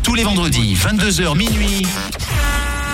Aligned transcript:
Tous 0.00 0.14
les 0.14 0.24
vendredis, 0.24 0.74
22h 0.74 1.36
minuit. 1.36 1.86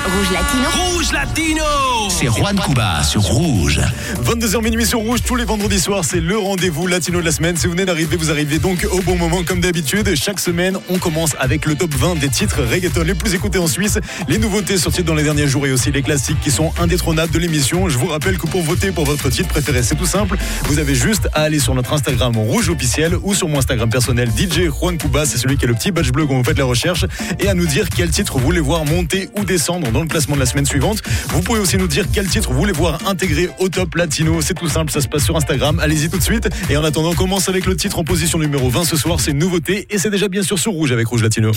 Rouge 0.08 0.30
Latino. 0.32 0.68
Rouge 0.72 1.12
Latino 1.12 1.64
C'est 2.08 2.26
Juan 2.26 2.58
Cuba 2.58 3.02
sur 3.02 3.20
Rouge. 3.20 3.80
22h 4.24 4.62
minuit 4.62 4.86
sur 4.86 5.00
Rouge, 5.00 5.20
tous 5.22 5.36
les 5.36 5.44
vendredis 5.44 5.80
soirs, 5.80 6.02
c'est 6.02 6.20
le 6.20 6.38
rendez-vous 6.38 6.86
latino 6.86 7.20
de 7.20 7.26
la 7.26 7.32
semaine. 7.32 7.56
Si 7.56 7.66
vous 7.66 7.72
venez 7.72 7.84
d'arriver, 7.84 8.16
vous 8.16 8.30
arrivez 8.30 8.58
donc 8.58 8.86
au 8.90 9.02
bon 9.02 9.16
moment 9.16 9.42
comme 9.44 9.60
d'habitude. 9.60 10.14
Chaque 10.16 10.40
semaine, 10.40 10.78
on 10.88 10.98
commence 10.98 11.36
avec 11.38 11.66
le 11.66 11.74
top 11.74 11.94
20 11.94 12.16
des 12.20 12.30
titres 12.30 12.62
reggaeton 12.62 13.02
les 13.02 13.14
plus 13.14 13.34
écoutés 13.34 13.58
en 13.58 13.66
Suisse, 13.66 13.98
les 14.28 14.38
nouveautés 14.38 14.78
sorties 14.78 15.02
dans 15.02 15.14
les 15.14 15.24
derniers 15.24 15.46
jours 15.46 15.66
et 15.66 15.72
aussi 15.72 15.92
les 15.92 16.02
classiques 16.02 16.40
qui 16.40 16.50
sont 16.50 16.72
indétrônables 16.80 17.32
de 17.32 17.38
l'émission. 17.38 17.90
Je 17.90 17.98
vous 17.98 18.06
rappelle 18.06 18.38
que 18.38 18.46
pour 18.46 18.62
voter 18.62 18.92
pour 18.92 19.04
votre 19.04 19.28
titre 19.28 19.48
préféré, 19.48 19.82
c'est 19.82 19.96
tout 19.96 20.06
simple. 20.06 20.38
Vous 20.64 20.78
avez 20.78 20.94
juste 20.94 21.28
à 21.34 21.42
aller 21.42 21.58
sur 21.58 21.74
notre 21.74 21.92
Instagram 21.92 22.34
Rouge 22.34 22.70
officiel 22.70 23.14
ou 23.22 23.34
sur 23.34 23.48
mon 23.48 23.58
Instagram 23.58 23.90
personnel 23.90 24.30
DJ 24.30 24.70
Juan 24.70 24.96
Cuba, 24.96 25.26
c'est 25.26 25.36
celui 25.36 25.58
qui 25.58 25.66
a 25.66 25.68
le 25.68 25.74
petit 25.74 25.90
badge 25.90 26.12
bleu 26.12 26.26
quand 26.26 26.36
vous 26.36 26.44
faites 26.44 26.58
la 26.58 26.64
recherche, 26.64 27.04
et 27.38 27.48
à 27.48 27.54
nous 27.54 27.66
dire 27.66 27.88
quel 27.94 28.08
titre 28.08 28.38
vous 28.38 28.44
voulez 28.44 28.60
voir 28.60 28.86
monter 28.86 29.28
ou 29.36 29.44
descendre 29.44 29.90
dans 29.90 29.97
le 30.02 30.08
classement 30.08 30.34
de 30.34 30.40
la 30.40 30.46
semaine 30.46 30.66
suivante. 30.66 31.02
Vous 31.28 31.40
pouvez 31.42 31.60
aussi 31.60 31.76
nous 31.76 31.88
dire 31.88 32.06
quel 32.12 32.26
titre 32.28 32.50
vous 32.50 32.58
voulez 32.58 32.72
voir 32.72 32.98
intégré 33.06 33.48
au 33.58 33.68
top 33.68 33.94
latino. 33.94 34.40
C'est 34.40 34.54
tout 34.54 34.68
simple, 34.68 34.90
ça 34.90 35.00
se 35.00 35.08
passe 35.08 35.24
sur 35.24 35.36
Instagram. 35.36 35.78
Allez-y 35.80 36.08
tout 36.08 36.18
de 36.18 36.22
suite. 36.22 36.48
Et 36.70 36.76
en 36.76 36.84
attendant, 36.84 37.10
on 37.10 37.14
commence 37.14 37.48
avec 37.48 37.66
le 37.66 37.76
titre 37.76 37.98
en 37.98 38.04
position 38.04 38.38
numéro 38.38 38.68
20 38.68 38.84
ce 38.84 38.96
soir. 38.96 39.20
C'est 39.20 39.32
une 39.32 39.38
nouveauté 39.38 39.86
et 39.90 39.98
c'est 39.98 40.10
déjà 40.10 40.28
bien 40.28 40.42
sûr 40.42 40.58
sur 40.58 40.72
Rouge 40.72 40.92
avec 40.92 41.06
Rouge 41.06 41.22
Latino. 41.22 41.52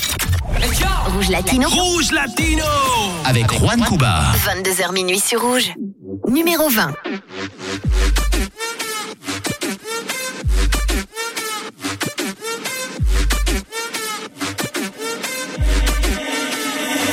Rouge 1.14 1.30
Latino. 1.30 1.68
Rouge 1.70 2.12
Latino 2.12 2.64
Avec 3.26 3.52
Juan 3.52 3.84
Cuba. 3.84 4.24
22h 4.46 4.94
minuit 4.94 5.20
sur 5.20 5.42
Rouge. 5.42 5.74
Numéro 6.30 6.70
20. 6.70 6.94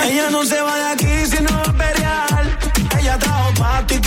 Ella 0.08 0.30
no 0.30 0.42
se 0.42 0.58
va 0.62 0.74
de 0.74 0.84
aquí 0.92 1.26
si 1.26 1.42
no 1.42 1.50
va 1.50 1.64
a 1.64 1.72
pelear. 1.72 2.58
Ella 2.98 3.18
trajo 3.18 3.52
pato 3.58 3.94
y 3.94 3.97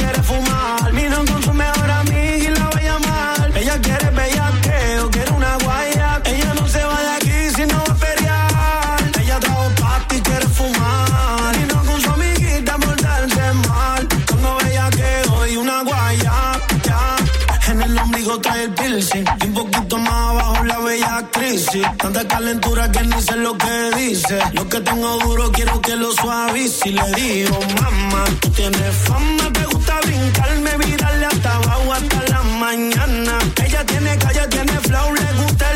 Tanta 21.79 22.27
calentura 22.27 22.91
que 22.91 23.01
ni 23.03 23.21
sé 23.21 23.37
lo 23.37 23.57
que 23.57 23.91
dice. 23.95 24.39
Lo 24.51 24.67
que 24.67 24.81
tengo 24.81 25.17
duro 25.19 25.49
quiero 25.53 25.79
que 25.79 25.95
lo 25.95 26.11
suavice. 26.11 26.89
Y 26.89 26.91
le 26.91 27.11
digo, 27.13 27.57
mamá, 27.81 28.25
tú 28.41 28.49
tienes 28.49 28.93
fama, 29.05 29.49
te 29.53 29.63
gusta 29.67 29.97
brincarme, 30.01 30.77
virarle 30.85 31.25
hasta 31.27 31.55
abajo 31.55 31.93
hasta 31.93 32.23
la 32.27 32.41
mañana. 32.43 33.39
Ella 33.63 33.85
tiene 33.85 34.17
calle, 34.17 34.47
tiene 34.49 34.73
flow, 34.81 35.13
le 35.13 35.43
gusta 35.43 35.70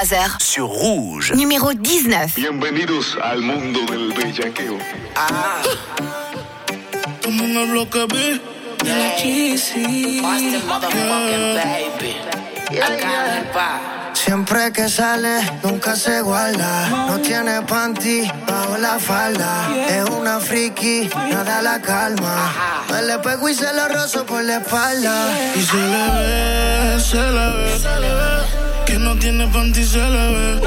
23h. 0.00 0.40
sur 0.40 0.68
Rouge. 0.68 1.32
Numéro 1.34 1.74
19. 1.74 2.32
Bienvenidos 2.36 3.18
al 3.22 3.42
mundo 3.42 3.80
del 3.90 4.12
bellaqueo. 4.14 4.78
Como 7.22 7.44
en 7.44 7.56
el 7.56 7.70
bloque 7.70 8.06
B. 8.06 8.40
Siempre 14.14 14.72
que 14.72 14.88
sale, 14.88 15.40
nunca 15.62 15.94
se 15.94 16.22
guarda. 16.22 16.88
No 17.06 17.18
tiene 17.18 17.60
panty 17.62 18.22
bajo 18.46 18.78
la 18.78 18.98
falda. 18.98 19.68
Es 19.86 20.08
una 20.08 20.40
friki, 20.40 21.10
nada 21.30 21.60
la 21.60 21.80
calma. 21.82 22.52
Me 22.90 23.02
le 23.02 23.18
pego 23.18 23.48
y 23.50 23.54
se 23.54 23.70
lo 23.74 23.88
rozo 23.88 24.24
por 24.24 24.42
la 24.44 24.58
espalda. 24.58 25.28
Y 25.54 25.60
se 25.60 25.76
le 25.76 26.04
ve, 26.14 27.00
se 27.00 27.16
le 27.16 28.14
ve. 28.14 28.29
Que 28.29 28.29
no 29.00 29.16
tiene 29.16 29.46
panty, 29.48 29.84
se 29.84 29.98
le 29.98 30.32
ve. 30.34 30.60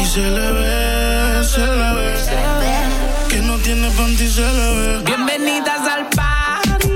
Y 0.00 0.06
se 0.06 0.20
le 0.20 0.52
ve, 0.52 1.44
se 1.44 1.60
le 1.60 1.94
ve. 1.94 3.28
Que 3.28 3.40
no 3.42 3.56
tiene 3.58 3.90
panty, 3.90 4.28
se 4.28 4.42
le 4.42 4.74
ve. 4.76 5.02
Bienvenidas 5.04 5.80
al 5.88 6.08
party. 6.10 6.88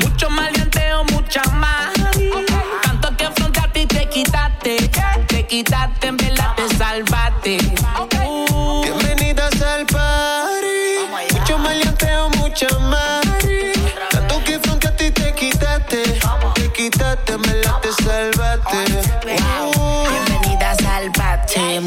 Mucho 0.00 0.30
maleanteo, 0.30 1.04
mucha 1.12 1.42
más. 1.54 1.92
Tanto 2.82 3.16
que 3.16 3.24
afrontaste 3.26 3.80
y 3.82 3.86
te 3.86 4.08
quitaste. 4.08 4.90
Te 5.26 5.46
quitaste, 5.46 6.06
en 6.06 6.16
verdad 6.16 6.54
te 6.56 6.76
salvaste. 6.76 7.79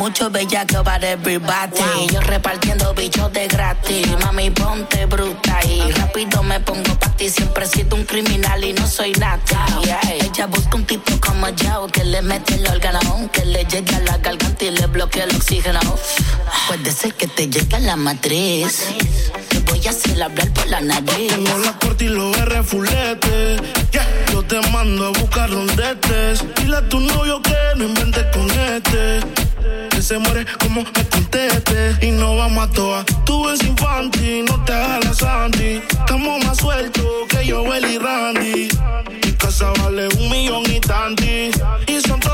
Mucho 0.04 0.30
bellaco 0.30 0.84
para 0.84 1.12
everybody. 1.12 2.08
Yo 2.12 2.20
repartiendo 2.20 2.94
bichos 2.94 3.32
de 3.32 3.48
gratis. 3.48 4.06
Mami, 4.20 4.50
ponte 4.50 5.06
bruta 5.06 5.66
y 5.66 5.80
rápido 5.94 6.44
me 6.44 6.60
pongo 6.60 6.94
pa' 7.00 7.16
ti. 7.16 7.30
Siempre 7.30 7.64
he 7.64 7.68
sido 7.70 7.96
un 7.96 8.04
criminal 8.04 8.62
y 8.66 8.74
no 8.74 8.86
soy 8.86 9.14
nada. 9.14 9.40
Ella 10.12 10.48
busca 10.48 10.76
un 10.76 10.86
tipo 10.86 11.14
como 11.26 11.48
yo 11.52 11.88
que 11.88 12.04
le 12.04 12.22
mete 12.22 12.56
el 12.56 12.68
órgano, 12.68 13.00
que 13.32 13.46
le 13.46 13.64
llegue 13.64 13.96
a 13.96 14.00
la 14.02 14.18
garganta 14.18 14.66
y 14.66 14.72
le 14.72 14.88
bloquea 14.88 15.24
el 15.24 15.34
oxígeno. 15.38 15.80
Puede 16.68 16.92
ser 16.92 17.14
que 17.14 17.28
te 17.28 17.48
llegue 17.48 17.78
a 17.78 17.80
la 17.80 17.96
matriz. 17.96 18.90
Voy 19.74 19.88
a 19.88 19.90
hacer 19.90 20.22
hablar 20.22 20.54
por 20.54 20.68
la 20.68 20.82
nariz. 20.82 21.28
Tengo 21.30 21.58
la 21.60 21.74
corte 21.80 22.06
y 22.06 22.10
los 22.10 22.38
R 22.38 22.64
fulete. 22.64 23.58
Yo 24.32 24.44
te 24.44 24.60
mando 24.70 25.08
a 25.08 25.10
buscar 25.10 25.50
donde 25.50 25.92
estés. 25.92 26.44
Dile 26.56 26.78
a 26.78 26.90
tu 26.90 27.00
novio 27.00 27.42
que 27.42 27.56
no 27.78 27.86
inventes 27.86 28.26
con 28.34 28.50
este. 28.52 29.20
Que 29.90 30.02
se 30.02 30.18
muere 30.18 30.46
como 30.60 30.84
me 30.84 31.06
conteste. 31.10 31.98
Y 32.02 32.12
no 32.12 32.38
vamos 32.38 32.64
a 32.64 32.72
toa. 32.72 33.06
Tú 33.26 33.50
eres 33.50 33.64
infantil, 33.64 34.46
no 34.46 34.64
te 34.64 34.74
hagas 34.74 35.06
la 35.06 35.14
Sandy. 35.14 35.82
Estamos 35.90 36.44
más 36.46 36.58
sueltos 36.58 37.06
que 37.30 37.46
yo, 37.46 37.64
y 37.66 37.98
Randy. 37.98 38.70
Mi 39.26 39.32
casa 39.34 39.72
vale 39.82 40.08
un 40.20 40.30
millón 40.30 40.64
y 40.72 40.80
tanti. 40.80 41.52
Y 41.88 42.00
son 42.08 42.20
todas 42.20 42.33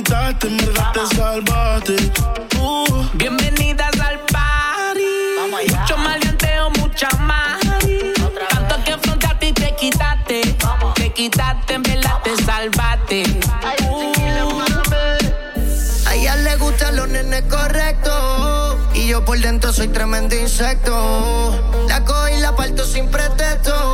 Te 0.00 0.04
quitaste, 0.04 0.46
en 0.46 0.56
verdad 0.56 0.92
te 0.94 1.14
salvaste. 1.14 1.96
Uh. 2.58 3.04
Bienvenidas 3.12 4.00
al 4.00 4.18
party. 4.32 5.76
Mucho 5.76 5.96
maleanteo, 5.98 6.70
mucha 6.78 7.08
mari. 7.18 8.14
Tanto 8.48 8.82
que 8.82 8.96
frente 8.96 9.26
a 9.26 9.38
ti 9.38 9.52
te 9.52 9.76
quitaste. 9.76 10.56
Te 10.94 11.12
quitaste, 11.12 11.74
en 11.74 11.82
verdad 11.82 12.18
te 12.24 12.34
salvaste. 12.44 13.24
A 16.06 16.14
ella 16.14 16.36
le 16.36 16.56
gustan 16.56 16.96
los 16.96 17.06
nenes 17.08 17.42
correctos. 17.50 18.78
Y 18.94 19.08
yo 19.08 19.22
por 19.22 19.38
dentro 19.38 19.70
soy 19.70 19.88
tremendo 19.88 20.34
insecto. 20.34 21.84
La 21.88 22.02
cojo 22.06 22.26
y 22.28 22.40
la 22.40 22.56
parto 22.56 22.86
sin 22.86 23.10
pretexto. 23.10 23.89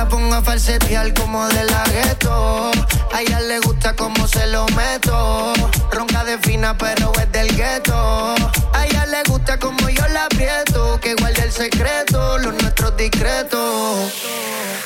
La 0.00 0.08
pongo 0.08 0.34
a 0.34 0.40
falsetear 0.40 1.12
como 1.12 1.46
de 1.48 1.62
la 1.62 1.84
gueto. 1.84 2.70
A 3.12 3.20
ella 3.20 3.38
le 3.40 3.58
gusta 3.60 3.94
como 3.94 4.26
se 4.26 4.46
lo 4.46 4.64
meto. 4.68 5.52
Ronca 5.92 6.24
de 6.24 6.38
fina, 6.38 6.74
pero 6.78 7.12
es 7.20 7.30
del 7.32 7.54
gueto. 7.54 8.34
A 8.72 8.86
ella 8.86 9.04
le 9.04 9.22
gusta 9.24 9.58
como 9.58 9.90
yo 9.90 10.08
la 10.08 10.24
aprieto. 10.24 10.98
Que 11.02 11.14
guarde 11.16 11.42
el 11.42 11.52
secreto, 11.52 12.38
los 12.38 12.54
nuestros 12.62 12.96
discretos. 12.96 14.10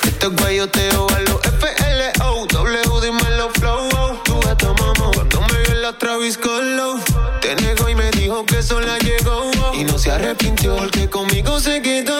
Este 0.03 0.27
guayoteo 0.27 1.07
a 1.09 1.21
los 1.21 1.41
FLO, 1.61 2.47
W 2.49 3.01
dímelo 3.01 3.51
flow, 3.51 3.89
oh. 3.97 4.21
tú 4.25 4.41
esta 4.41 4.73
mamá. 4.73 5.13
Cuando 5.15 5.41
me 5.43 5.59
vio 5.61 5.75
la 5.75 5.97
Travis 5.97 6.37
Colo, 6.37 6.99
te 7.41 7.55
negó 7.55 7.89
y 7.89 7.95
me 7.95 8.11
dijo 8.11 8.45
que 8.47 8.61
sola 8.65 8.99
llegó. 8.99 9.49
oh. 9.63 9.75
Y 9.75 9.85
no 9.85 9.97
se 9.97 10.11
arrepintió 10.11 10.75
porque 10.75 11.09
conmigo 11.09 11.61
se 11.61 11.81
quedó. 11.83 12.14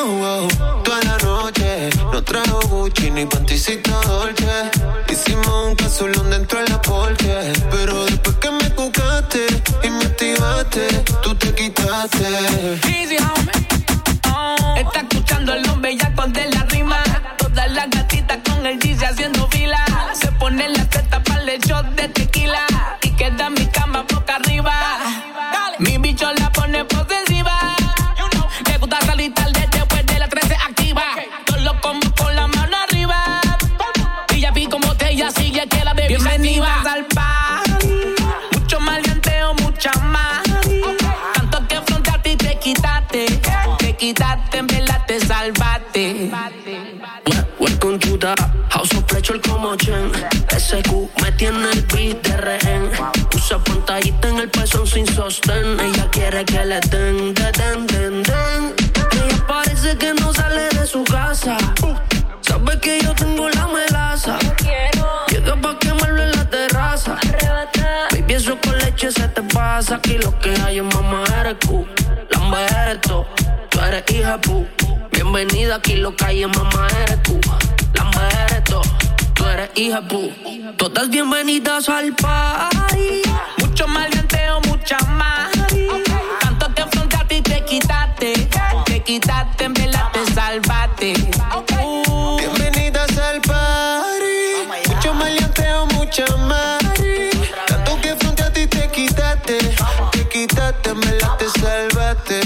Gucci 3.15 3.21
ni 3.21 3.27
panticita 3.27 4.01
Dolce. 4.07 4.71
Hicimos 5.09 5.69
un 5.69 5.75
casulón 5.77 6.31
dentro 6.31 6.59
de 6.61 6.69
la 6.69 6.83
porche. 6.83 7.53
Pero 7.71 8.05
después 8.07 8.37
que 8.37 8.51
me 8.51 8.71
cucaste 8.71 9.47
y 9.83 9.91
me 9.91 10.05
activaste, 10.05 10.89
tú 11.23 11.35
te 11.37 11.55
quitaste. 11.55 12.84
House 48.71 48.93
of 48.95 49.05
Pleasure 49.05 49.41
como 49.41 49.77
Chen. 49.77 50.11
SQ 50.57 50.91
me 51.23 51.33
tiene 51.33 51.71
el 51.71 51.83
beat 51.83 52.23
de 52.27 52.37
rehén. 52.37 52.91
Usa 53.35 53.59
pantallita 53.59 54.29
en 54.29 54.39
el 54.39 54.51
pezón 54.51 54.87
sin 54.87 55.07
sostén. 55.07 55.79
Ella 55.81 56.09
quiere 56.11 56.45
que 56.45 56.65
le 56.65 56.81
den, 56.81 57.35
den, 57.35 57.87
den, 57.87 58.23
den, 58.23 58.75
Ella 59.13 59.47
parece 59.47 59.97
que 59.97 60.15
no 60.15 60.33
sale 60.33 60.69
de 60.71 60.87
su 60.87 61.05
casa. 61.05 61.57
Sabe 62.41 62.79
que 62.81 63.01
yo 63.03 63.15
tengo 63.15 63.49
la 63.49 63.69
melaza. 63.69 64.39
Llega 65.29 65.57
pa' 65.61 65.79
quemarlo 65.79 66.23
en 66.23 66.33
la 66.33 66.49
terraza. 66.49 67.17
Baby, 68.13 68.35
eso 68.35 68.59
con 68.63 68.79
leche 68.79 69.11
se 69.11 69.29
te 69.29 69.43
pasa. 69.43 69.97
Aquí 69.97 70.19
lo 70.19 70.39
que 70.39 70.55
hay 70.65 70.79
es 70.79 70.85
mamá 70.85 71.25
eres 71.41 71.57
Q 71.67 71.87
Lamba 72.31 72.67
eres 72.67 73.01
tú, 73.01 73.25
tú 73.71 73.81
eres 73.81 74.05
hija 74.11 74.41
pu 74.41 74.67
Bienvenida 75.11 75.77
aquí 75.77 75.97
lo 75.97 76.15
que 76.15 76.25
hay 76.25 76.43
es 76.43 76.49
mamá 76.49 76.87
eres 77.03 77.19
hija 79.77 80.01
pu 80.03 80.33
Todas 80.77 81.09
bienvenidas 81.09 81.89
al 81.89 82.13
party 82.15 83.23
Mucho 83.59 83.89
maleanteo, 83.89 84.61
mucha 84.69 84.97
más. 85.19 85.51
Tanto 86.41 86.73
que 86.75 86.87
frente 86.87 87.17
a 87.17 87.27
ti 87.27 87.43
te 87.43 87.65
quitaste. 87.65 88.49
Te 88.85 89.01
quitaste, 89.01 89.65
en 89.65 89.75
verdad 89.75 90.13
te 90.13 90.25
salvaste. 90.33 91.15
Uh, 91.85 92.39
Bienvenidas 92.39 93.19
al 93.19 93.41
party. 93.41 94.93
Mucho 94.95 95.15
maleanteo, 95.15 95.87
mucha 95.87 96.25
mari. 96.37 97.31
Tanto 97.67 98.01
que 98.01 98.15
frente 98.15 98.43
a 98.45 98.53
ti 98.53 98.67
te 98.69 98.89
quitaste. 98.91 99.59
Te 100.13 100.29
quitaste, 100.29 100.95
me 100.95 101.13
la 101.21 101.37
te 101.37 101.47
salvaste. 101.61 102.41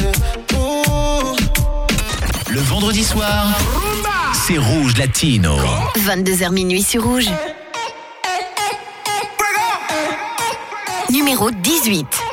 Uh. 0.56 1.36
Le 2.50 2.60
vendredi 2.62 3.04
soir, 3.04 3.54
c'est 4.48 4.56
Rouge 4.56 4.96
Latino. 4.96 5.56
22h 5.98 6.50
minuit 6.52 6.82
sur 6.82 7.04
Rouge. 7.04 7.28
Numéro 11.10 11.50
18. 11.50 12.27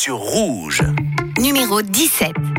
Sur 0.00 0.16
Rouge. 0.16 0.82
Numéro 1.38 1.82
17. 1.82 2.49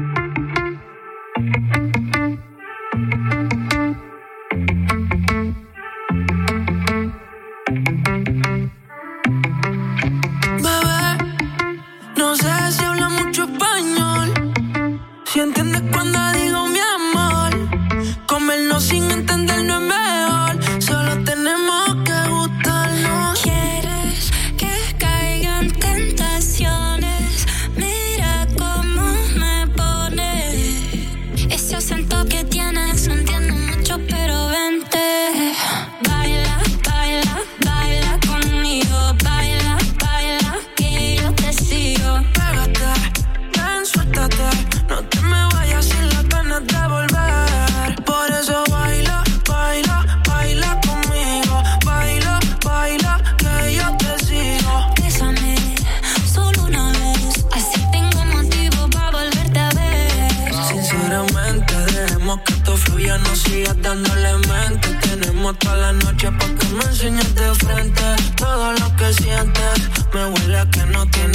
toda 65.62 65.78
la 65.78 65.94
noche 65.94 66.30
porque 66.40 66.68
me 66.70 66.84
enseñes 66.84 67.36
de 67.36 67.56
frente 67.56 68.04
todo 68.36 68.74
lo 68.74 68.96
que 68.96 69.14
sientes. 69.14 69.90
Me 70.14 70.26
huele 70.26 70.60
a 70.60 70.70
que 70.70 70.86
no 70.86 71.06
tienes 71.08 71.31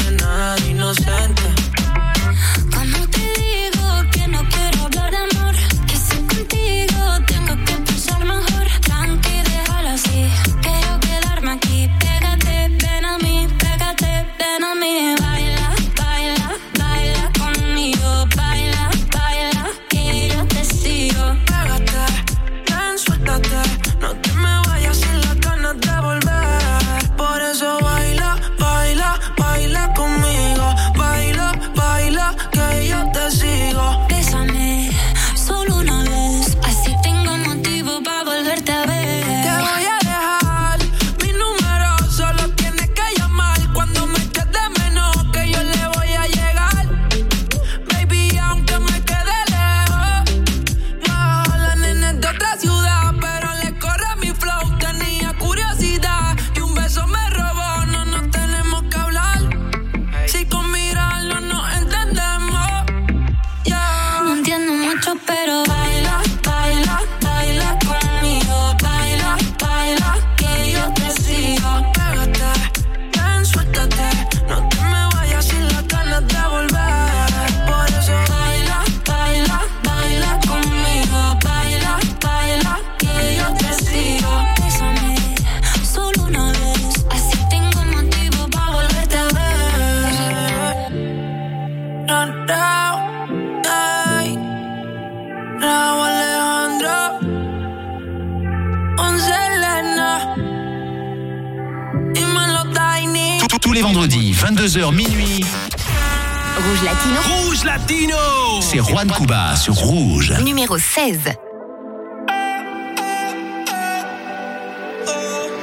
numéro 110.40 110.76
16. 110.76 111.18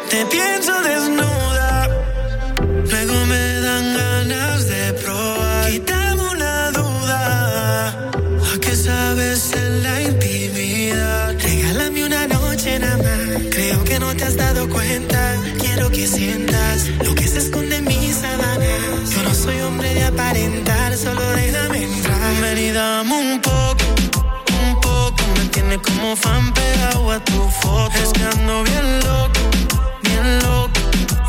Te 0.09 0.25
pienso 0.25 0.73
desnuda, 0.81 1.89
luego 2.89 3.25
me 3.25 3.59
dan 3.61 3.85
ganas 3.97 4.67
de 4.67 4.93
probar. 4.93 5.71
Quítame 5.71 6.21
una 6.35 6.71
duda, 6.71 7.89
¿a 8.53 8.59
qué 8.59 8.75
sabes 8.75 9.51
en 9.53 9.83
la 9.83 10.01
intimidad? 10.01 11.35
Regálame 11.39 12.05
una 12.05 12.27
noche 12.27 12.79
nada 12.79 12.97
más, 12.97 13.43
creo 13.51 13.83
que 13.83 13.99
no 13.99 14.15
te 14.15 14.23
has 14.23 14.35
dado 14.35 14.67
cuenta. 14.69 15.35
Quiero 15.59 15.89
que 15.89 16.07
sientas 16.07 16.72
tiene 25.73 25.81
como 25.81 26.15
fan 26.15 26.53
pegado 26.53 27.11
a 27.11 27.19
tu 27.23 27.49
foto. 27.49 27.91
Es 27.97 28.13
que 28.13 28.23
ando 28.23 28.63
bien 28.63 28.99
loco, 28.99 29.39
bien 30.03 30.39
loco. 30.43 30.79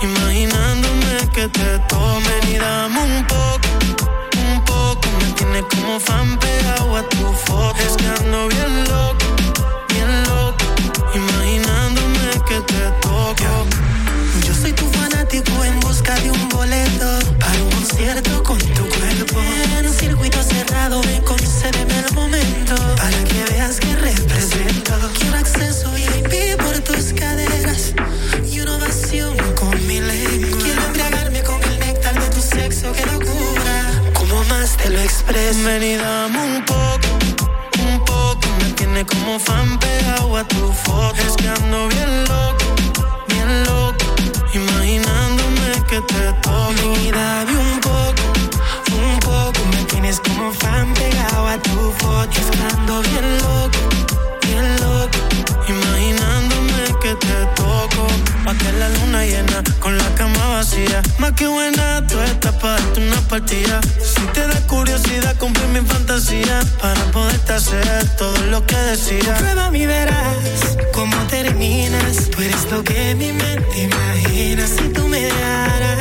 Imaginándome 0.03 1.31
que 1.33 1.49
te 1.49 1.79
tomen 1.89 2.49
y 2.53 2.59
dame 2.59 3.01
un 3.01 3.27
poco, 3.27 3.69
un 4.53 4.65
poco. 4.65 5.09
Me 5.21 5.33
tiene 5.33 5.63
como 5.63 5.99
fan 5.99 6.39
pegado 6.39 6.97
a 6.97 7.09
tu 7.09 7.33
foto. 7.47 7.79
Es 7.79 7.97
que 7.97 8.07
ando 8.07 8.49
bien 8.49 8.85
loco, 8.85 9.27
bien 9.89 10.23
loco. 10.25 10.65
Imaginándome 11.15 12.31
que 12.47 12.61
te 12.61 12.91
toco. 13.01 13.67
Yo 14.47 14.55
soy 14.55 14.73
tu 14.73 14.91
fanático 14.91 15.65
en 15.65 15.81
busca 15.81 16.15
de 16.17 16.31
un 16.31 16.49
boleto 16.51 17.19
para 17.39 17.63
un 17.63 17.71
concierto 17.71 18.43
con 18.43 18.59
tu 18.59 18.89
cuerpo. 18.89 19.41
En 19.79 19.87
un 19.87 19.95
circuito 19.95 20.43
cerrado, 20.43 21.03
me 21.05 21.23
Ven 35.35 35.83
y 35.83 35.97
dame 35.97 36.39
un 36.39 36.65
poco, 36.65 37.09
un 37.83 37.99
poco. 38.05 38.49
Me 38.61 38.71
tiene 38.75 39.05
como 39.05 39.37
fan 39.41 39.81
pegado 39.81 40.37
a 40.37 40.45
tu 40.45 40.73
foto. 40.73 41.17
Es 41.27 41.35
que 41.37 41.49
ando 41.49 41.89
bien 41.89 42.25
loco, 42.25 42.65
bien 43.27 43.65
loco. 43.65 44.05
Imaginándome 44.53 45.73
que 45.89 46.01
te 46.03 46.33
toco. 46.41 46.73
Y 47.03 47.11
dame 47.11 47.57
un 47.57 47.81
poco, 47.81 48.23
un 48.93 49.19
poco. 49.19 49.61
Me 49.73 49.83
tienes 49.87 50.21
como 50.21 50.53
fan 50.53 50.95
pegado 50.95 51.49
a 51.49 51.59
tu 51.59 51.93
foto. 51.99 52.31
Es 52.31 52.51
que 52.57 52.77
ando 52.77 53.03
bien 53.03 53.39
loco 53.39 53.95
bien 54.47 54.77
loco, 54.77 55.19
imaginándome 55.69 56.85
que 57.03 57.15
te 57.15 57.47
toco. 57.57 58.07
Pa' 58.45 58.55
que 58.55 58.73
la 58.73 58.89
luna 58.89 59.25
llena 59.25 59.63
con 59.81 59.97
la 59.97 60.09
cama 60.15 60.47
vacía. 60.49 61.03
Más 61.19 61.33
que 61.33 61.47
buena, 61.47 62.07
tú 62.07 62.21
estás 62.21 62.55
para 62.55 62.77
Si 63.35 64.21
te 64.33 64.47
da 64.47 64.61
curiosidad, 64.69 65.37
cumple 65.39 65.67
mi 65.69 65.81
fantasía. 65.81 66.61
Para 66.81 67.01
poderte 67.11 67.53
hacer 67.53 68.17
todo 68.17 68.39
lo 68.47 68.65
que 68.65 68.77
decía. 68.77 69.35
Prueba 69.37 69.71
mi 69.71 69.87
verás 69.87 70.77
cómo 70.93 71.17
terminas. 71.29 72.31
Tú 72.31 72.43
eres 72.43 72.71
lo 72.71 72.85
que 72.85 73.15
mi 73.17 73.33
mente 73.33 73.83
imagina. 73.83 74.67
Si 74.67 74.89
tú 74.91 75.09
me 75.09 75.23
darás 75.23 75.95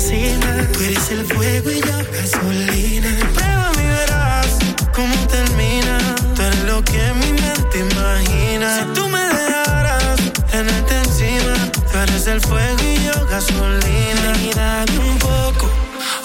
cocina. 0.00 0.68
Tú 0.72 0.80
eres 0.80 1.10
el 1.10 1.24
fuego 1.26 1.70
y 1.70 1.80
yo 1.80 1.96
gasolina. 2.12 3.08
Prueba 3.34 3.72
y 3.74 3.86
verás 3.86 4.58
cómo 4.94 5.14
termina. 5.28 5.98
Tú 6.34 6.42
eres 6.42 6.64
lo 6.64 6.82
que 6.84 7.02
mi 7.14 7.32
mente 7.32 7.78
imagina. 7.78 8.78
Si 8.78 8.84
tú 8.94 9.08
me 9.08 9.20
dejaras 9.20 10.16
tenerte 10.50 10.96
encima, 11.04 11.54
tú 11.90 11.98
eres 11.98 12.26
el 12.26 12.40
fuego 12.40 12.82
y 12.82 13.04
yo 13.04 13.26
gasolina. 13.26 14.32
Y 14.42 14.50
dame 14.54 14.98
un 15.10 15.18
poco. 15.18 15.79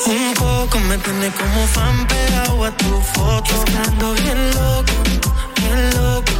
Un 0.08 0.34
poco 0.36 0.80
me 0.82 1.00
tiene 1.00 1.32
como 1.32 1.66
fan 1.66 2.06
pegado 2.06 2.64
a 2.64 2.72
tu 2.78 3.02
foto. 3.02 3.56
Estando 3.56 4.14
bien 4.14 4.52
loco, 4.52 4.94
bien 5.56 5.90
loco. 5.96 6.32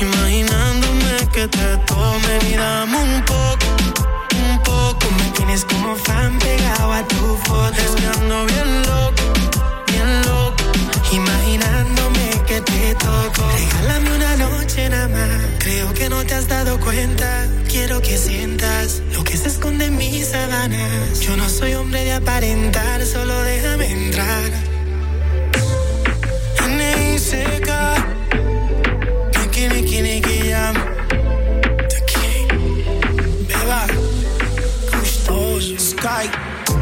Imaginándome 0.00 1.28
que 1.32 1.46
te 1.46 1.76
tome 1.86 2.38
y 2.50 2.56
dame 2.56 2.96
un 2.96 3.24
poco, 3.24 3.66
un 4.44 4.58
poco. 4.64 5.06
Me 5.18 5.30
tienes 5.36 5.64
como 5.64 5.94
fan 5.94 6.36
pegado 6.40 6.92
a 6.92 7.06
tu 7.06 7.36
foto. 7.44 7.80
Estando 7.80 8.44
bien 8.46 8.82
loco, 8.82 9.22
bien 9.86 10.22
loco. 10.22 10.64
Imaginándome 11.12 12.21
que 12.52 12.60
te 12.60 12.94
toco. 12.96 13.42
Regálame 13.56 14.14
una 14.14 14.36
noche 14.36 14.88
nada 14.88 15.08
más. 15.08 15.40
Creo 15.58 15.94
que 15.94 16.08
no 16.08 16.24
te 16.24 16.34
has 16.34 16.48
dado 16.48 16.78
cuenta. 16.80 17.48
Quiero 17.68 18.02
que 18.02 18.18
sientas 18.18 19.00
lo 19.14 19.24
que 19.24 19.36
se 19.36 19.48
esconde 19.48 19.86
en 19.86 19.96
mis 19.96 20.26
sábanas. 20.26 21.20
Yo 21.20 21.36
no 21.36 21.48
soy 21.48 21.74
hombre 21.74 22.04
de 22.04 22.12
aparentar, 22.12 23.04
solo 23.06 23.42
déjame 23.42 23.90
entrar. 23.90 24.50
N.I.C.K. 26.66 27.70
Niki, 29.38 29.68
niki, 29.68 30.02
niki, 30.02 30.38
King. 32.10 32.48
Beba. 33.48 33.86
Gustoso. 34.98 35.78
Sky. 35.78 36.26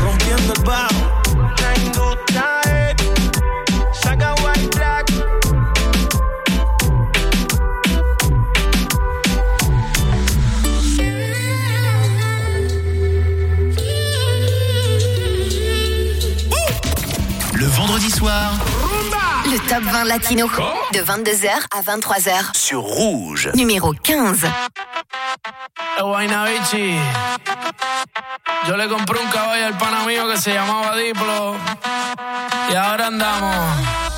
Rompiendo 0.02 0.52
el 0.54 0.62
bajo. 0.64 1.09
Top 19.80 19.92
20 19.92 20.04
latino. 20.04 20.46
De 20.92 21.00
22h 21.00 21.50
à 21.70 21.82
23h. 21.82 22.54
sur 22.54 22.80
Rouge. 22.80 23.50
Numéro 23.54 23.92
15. 23.92 24.44
Eh, 25.98 26.02
Guaynabichi. 26.02 26.96
Yo 28.66 28.76
le 28.76 28.88
compré 28.88 29.18
un 29.20 29.30
caballo 29.30 29.66
al 29.66 29.78
pana 29.78 30.04
mío 30.04 30.28
que 30.28 30.38
se 30.38 30.52
llamaba 30.52 30.96
Diplo. 30.96 31.56
Y 32.70 32.74
ahora 32.74 33.06
andamos. 33.06 34.09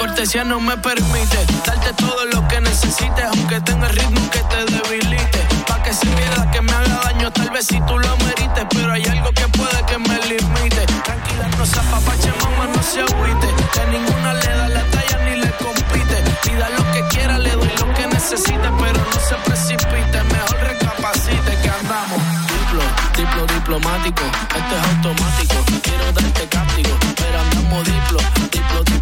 Cortesía 0.00 0.44
no 0.44 0.58
me 0.60 0.78
permite 0.78 1.38
darte 1.66 1.92
todo 1.92 2.24
lo 2.32 2.48
que 2.48 2.58
necesites, 2.62 3.22
aunque 3.22 3.60
tenga 3.60 3.86
ritmo 3.88 4.30
que 4.30 4.38
te 4.38 4.64
debilite. 4.64 5.38
Pa' 5.66 5.82
que 5.82 5.92
se 5.92 6.06
pierda, 6.06 6.50
que 6.50 6.62
me 6.62 6.72
haga 6.72 7.00
daño, 7.04 7.30
tal 7.30 7.50
vez 7.50 7.66
si 7.66 7.78
tú 7.82 7.98
lo 7.98 8.16
merites, 8.16 8.64
pero 8.70 8.92
hay 8.94 9.04
algo 9.04 9.30
que 9.32 9.46
puede 9.48 9.78
que 9.84 9.98
me 9.98 10.16
limite. 10.30 10.86
Tranquila, 11.04 11.48
no 11.58 11.66
se 11.66 11.78
apapache, 11.80 12.32
mamá, 12.40 12.66
no 12.74 12.82
se 12.82 13.00
agüite. 13.00 13.48
Que 13.74 13.86
ninguna 13.92 14.32
le 14.32 14.48
da 14.48 14.68
la 14.68 14.82
talla 14.90 15.18
ni 15.26 15.36
le 15.36 15.50
compite. 15.62 16.16
Pida 16.44 16.70
lo 16.70 16.92
que 16.92 17.02
quiera, 17.14 17.38
le 17.38 17.50
doy 17.50 17.72
lo 17.78 17.92
que 17.92 18.06
necesite, 18.06 18.68
pero 18.80 19.00
no 19.12 19.18
se 19.28 19.34
precipite. 19.44 20.18
Mejor 20.32 20.60
recapacite 20.60 21.52
que 21.62 21.68
andamos. 21.68 22.20
Diplo, 22.48 22.84
diplo 23.18 23.54
diplomático, 23.54 24.22
esto 24.56 24.76
es 24.78 24.96
automático. 24.96 25.56
Quiero 25.82 26.12
darte 26.12 26.48
cáptico, 26.48 26.96
pero 27.16 27.38
andamos 27.38 27.84
diplo 27.84 28.39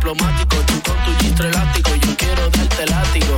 diplomático. 0.08 0.56
Tú 0.66 0.82
con 0.82 0.96
tu 1.04 1.24
gistro 1.24 1.48
elástico, 1.48 1.90
yo 1.94 2.16
quiero 2.16 2.48
darte 2.50 2.86
látigo. 2.86 3.36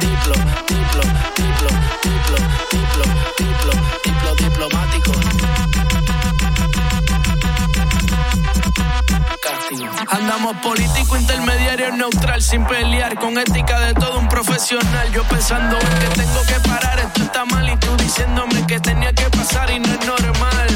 Diplo, 0.00 0.34
diplo, 0.68 1.02
diplo, 1.36 1.70
diplo, 2.02 2.38
diplo, 2.72 3.04
diplo, 3.38 3.72
diplo 4.04 4.34
diplomático. 4.36 5.27
Andamos 10.10 10.56
político, 10.56 11.16
intermediario, 11.16 11.92
neutral, 11.92 12.42
sin 12.42 12.64
pelear, 12.64 13.16
con 13.16 13.38
ética 13.38 13.78
de 13.80 13.94
todo 13.94 14.18
un 14.18 14.28
profesional. 14.28 15.12
Yo 15.12 15.22
pensando 15.24 15.78
en 15.78 15.98
que 15.98 16.22
tengo 16.22 16.42
que 16.46 16.68
parar, 16.68 16.98
esto 16.98 17.22
está 17.22 17.44
mal, 17.44 17.68
y 17.68 17.76
tú 17.76 17.96
diciéndome 17.96 18.66
que 18.66 18.80
tenía 18.80 19.12
que 19.12 19.28
pasar 19.30 19.70
y 19.70 19.78
no 19.78 19.88
es 19.88 20.06
normal. 20.06 20.68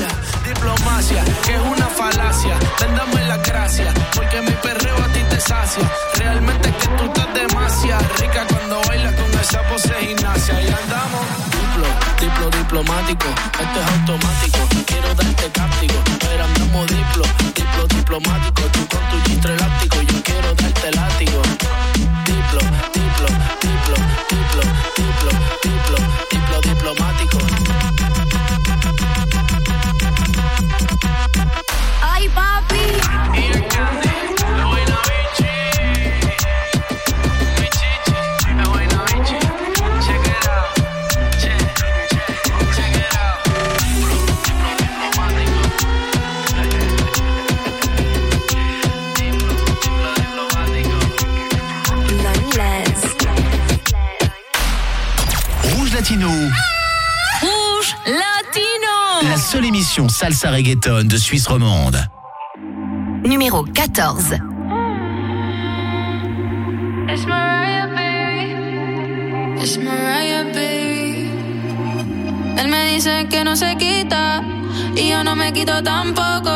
Diplomacia, 0.47 1.25
que 1.45 1.55
es 1.55 1.61
una 1.61 1.87
falacia, 1.87 2.57
vendame 2.81 3.27
la 3.27 3.39
gracia, 3.39 3.93
porque 4.15 4.41
mi 4.43 4.53
perreo 4.53 4.97
a 4.97 5.09
ti 5.09 5.21
te 5.31 5.41
sacia. 5.41 5.91
Realmente 6.17 6.69
es 6.69 6.77
que 6.77 6.89
tú 6.89 7.05
estás 7.05 7.35
demasiado 7.35 8.05
rica 8.21 8.47
cuando 8.47 8.83
bailas 8.87 9.15
con 9.15 9.41
esa 9.41 9.63
pose 9.63 9.95
gimnasia. 10.01 10.61
Y 10.63 10.67
andamos 10.69 11.27
diplo, 11.51 11.87
diplo 12.21 12.51
diplomático, 12.59 13.27
esto 13.59 13.81
es 13.81 13.99
automático. 13.99 14.59
Quiero 14.87 15.15
darte 15.15 15.51
cáptico, 15.51 15.95
pero 16.21 16.45
andamos 16.45 16.87
diplo, 16.87 17.25
diplo 17.55 17.87
diplomático. 17.89 18.92
Con 18.93 19.09
tu 19.11 19.31
gistro 19.31 19.53
elástico, 19.55 20.03
yo 20.03 20.23
quiero 20.23 20.55
darte 20.55 20.91
látigo. 20.93 21.43
Diplo, 22.27 22.61
diplo, 22.97 23.29
diplo, 23.63 23.97
diplo, 24.31 24.65
diplo, 24.97 25.33
diplo, 25.63 25.99
diplo 26.31 26.61
diplomático. 26.61 28.22
Émission 59.93 60.09
salsa 60.09 60.51
reggaeton 60.51 61.05
de 61.05 61.19
Suisse 61.19 61.47
romande. 61.47 61.99
Numéro 63.25 63.63
14. 63.63 64.39
It's 67.09 67.27
Mariah, 67.27 67.89
baby. 67.89 68.55
It's 69.61 69.77
Mariah, 69.77 70.45
baby. 70.55 71.31
Él 72.57 72.69
me 72.69 72.95
dice 72.95 73.27
que 73.29 73.45
no 73.45 73.55
se 73.55 73.77
quita 73.77 74.43
y 74.97 75.11
yo 75.11 75.23
no 75.25 75.37
me 75.37 75.53
quito 75.53 75.83
tampoco. 75.83 76.51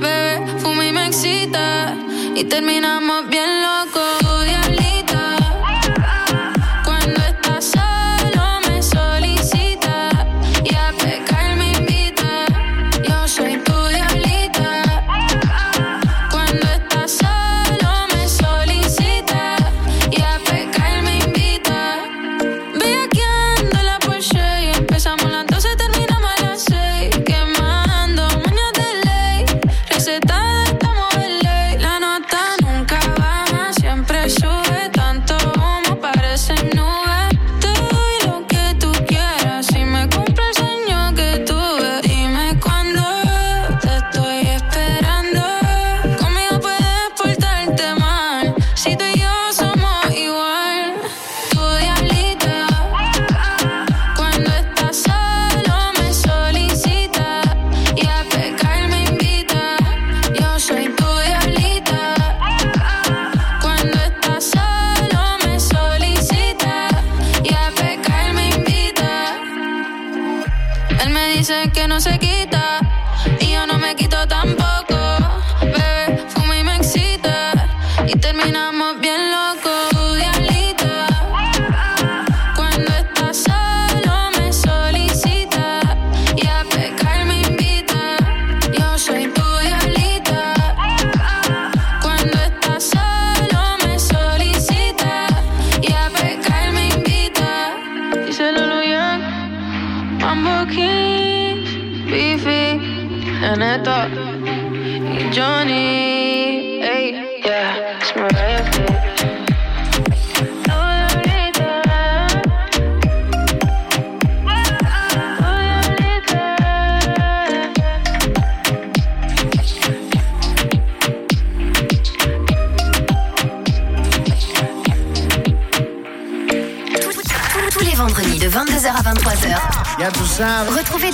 Bebé, 0.00 0.46
fuma 0.58 0.86
y 0.86 0.92
me 0.92 1.06
excita 1.08 1.94
y 2.34 2.44
terminamos 2.44 3.28
bien 3.28 3.60
locos. 3.60 4.23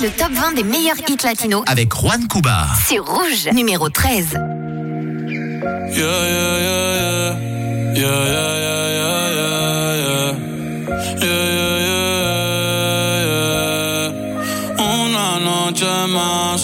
Le 0.01 0.09
top 0.09 0.31
20 0.31 0.53
des 0.53 0.63
meilleurs 0.63 0.95
hits 1.07 1.17
latinos 1.23 1.63
Avec 1.67 1.93
Juan 1.93 2.27
Cuba. 2.27 2.67
sur 2.87 3.05
Rouge, 3.05 3.49
numéro 3.53 3.89
13. 3.89 4.33
Yeah, 4.33 4.39
yeah, 5.93 6.59
yeah, 6.59 6.95
yeah. 6.95 7.35
Yeah, 7.93 8.01
yeah, 8.01 8.51
yeah, 8.65 8.87
yeah, 8.97 9.25
yeah, 9.35 9.95
yeah. 10.01 10.31
Yeah, 11.21 11.43
yeah, 11.57 11.77
yeah, 11.87 12.11
yeah, 13.27 14.11
yeah. 14.77 14.83
Una 15.05 15.29
noche 15.39 15.91
más 16.09 16.61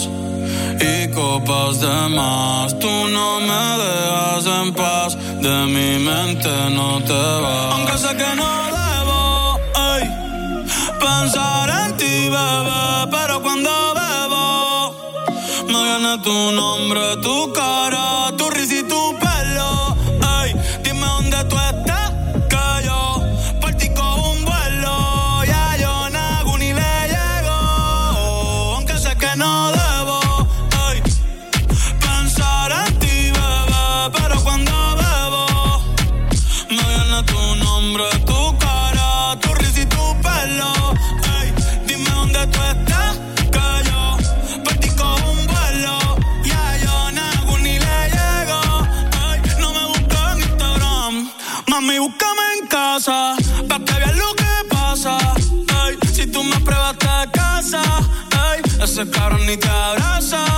y 0.80 1.08
copas 1.14 1.80
de 1.80 2.08
más. 2.16 2.78
Tú 2.78 2.88
no 2.88 3.40
me 3.40 3.62
dejas 3.82 4.46
en 4.62 4.72
paz, 4.74 5.16
de 5.42 5.66
mi 5.66 5.98
mente 6.04 6.50
no 6.70 7.00
te 7.04 7.12
vas. 7.12 7.74
Aunque 7.74 7.98
sé 7.98 8.16
que 8.16 8.36
no 8.36 8.67
tu 16.28 16.52
nombre, 16.52 17.16
tu 17.22 17.52
cara, 17.54 18.07
mami, 51.88 51.98
búscame 51.98 52.42
en 52.60 52.66
casa. 52.66 53.36
Pa' 53.68 53.78
que 53.78 53.92
veas 53.94 54.16
lo 54.16 54.34
que 54.34 54.68
pasa. 54.68 55.18
Ey, 55.86 55.98
si 56.12 56.26
tú 56.26 56.42
me 56.44 56.58
pruebas 56.60 56.96
te 56.98 57.30
casa. 57.32 57.82
Ey, 58.52 58.62
ese 58.82 59.08
cabrón 59.10 59.46
ni 59.46 59.56
te 59.56 59.68
abraza. 59.68 60.57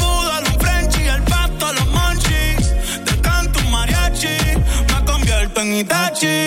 Itachi. 5.79 6.37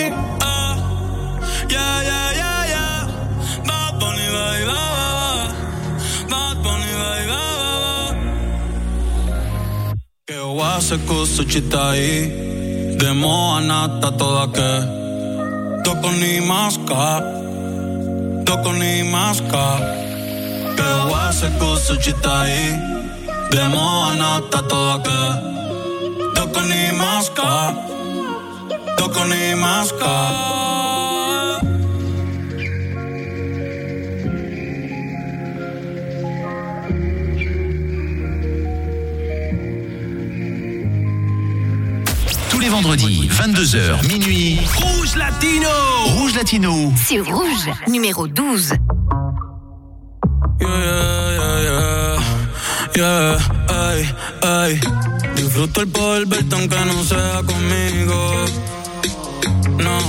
Ah, 0.41 0.73
Yeah, 1.69 1.97
yeah, 2.09 2.29
yeah, 2.41 2.61
yeah. 2.73 2.99
Bad 3.67 3.93
Bunny, 3.99 4.25
baby, 4.35 4.63
ba, 4.69 4.81
ba, 4.95 5.07
ba. 5.19 5.29
Bad 6.31 6.55
Bunny, 6.63 6.91
baby, 7.01 7.25
ba, 7.31 7.43
ba, 7.61 7.73
ba. 7.83 7.95
Que 10.27 10.37
wase 10.59 10.97
kusuchitai 11.07 12.97
Demo 12.99 13.35
anata 13.57 14.09
toda 14.19 14.45
que. 14.55 14.71
Toko 15.83 16.09
ni 16.21 16.39
maska 16.49 17.05
Toko 18.45 18.71
ni 18.73 19.03
maska 19.13 19.65
Que 20.77 20.89
wase 21.11 21.47
kusuchitai 21.59 22.57
Demo 23.51 23.85
anata 24.09 24.61
toda 24.69 24.97
que. 25.05 25.21
Toko 26.35 26.61
ni 26.69 26.81
maska 29.55 30.15
Tous 42.49 42.59
les 42.59 42.69
vendredis, 42.69 43.29
22h, 43.29 44.07
minuit. 44.07 44.59
Rouge 44.75 45.15
Latino 45.15 45.69
Rouge 46.17 46.35
Latino. 46.35 46.91
C'est 46.95 47.19
Rouge, 47.19 47.69
numéro 47.87 48.27
12. 48.27 48.73
Yeah, 50.61 50.67
yeah, 50.69 51.61
yeah, 51.63 52.17
yeah, 52.95 53.37
ay, 53.69 54.05
ay. 54.41 54.79
Disfruto 55.35 55.81
el 55.81 55.87
poder 55.89 56.25
verte 56.27 56.55
aunque 56.55 56.85
no 56.85 57.03
sea 57.03 57.41
conmigo. 57.45 58.45
No, 59.77 59.99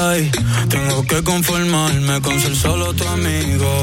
ay, 0.00 0.30
tengo 0.68 1.02
que 1.04 1.22
conformarme 1.22 2.20
con 2.20 2.40
ser 2.40 2.56
solo 2.56 2.92
tu 2.94 3.06
amigo. 3.06 3.82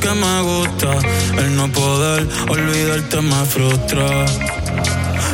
qué 0.00 0.12
me 0.14 0.42
gusta. 0.42 0.90
El 1.38 1.56
no 1.56 1.68
poder 1.68 2.26
olvidarte 2.48 3.20
me 3.20 3.44
frustra. 3.44 4.06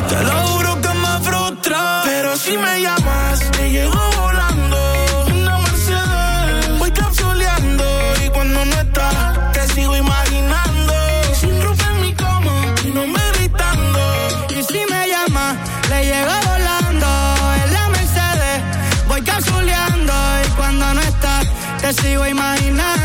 Te 0.09 0.23
lo 0.23 0.33
juro 0.47 0.81
que 0.81 0.89
me 0.89 1.13
frustra. 1.27 2.01
Pero 2.05 2.37
si 2.37 2.57
me 2.57 2.81
llamas, 2.81 3.39
te 3.51 3.71
llego 3.71 4.01
volando. 4.21 4.77
Una 5.35 5.57
Mercedes, 5.59 6.79
voy 6.79 6.91
capsuleando. 6.91 7.85
Y 8.25 8.29
cuando 8.29 8.65
no 8.65 8.75
estás, 8.75 9.53
te 9.53 9.67
sigo 9.73 9.95
imaginando. 9.95 10.93
Sin 11.39 11.61
ropa 11.61 11.85
en 11.95 12.01
mi 12.01 12.13
cama, 12.13 12.55
y 12.85 12.87
no 12.91 13.07
me 13.07 13.31
gritando. 13.37 14.01
Y 14.49 14.63
si 14.63 14.79
me 14.91 15.07
llama, 15.07 15.55
le 15.89 16.05
llego 16.05 16.35
volando. 16.51 17.07
En 17.63 17.73
la 17.73 17.89
Mercedes, 17.89 18.61
voy 19.07 19.21
capsuleando. 19.21 20.13
Y 20.45 20.49
cuando 20.57 20.93
no 20.93 21.01
estás, 21.01 21.47
te 21.81 21.93
sigo 21.93 22.27
imaginando. 22.27 23.02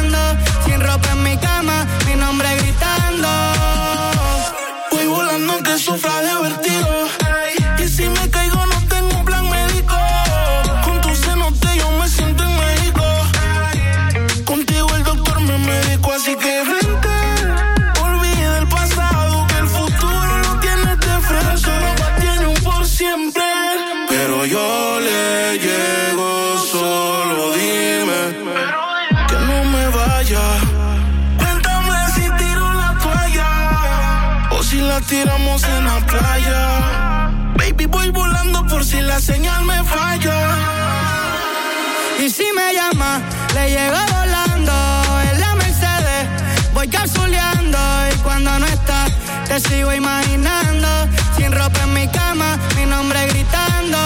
Sigo 49.61 49.93
imaginando. 49.93 50.89
Sin 51.37 51.53
ropa 51.53 51.83
en 51.83 51.93
mi 51.95 52.09
cama, 52.09 52.59
mi 52.77 52.85
nombre 52.87 53.27
gritando. 53.29 53.99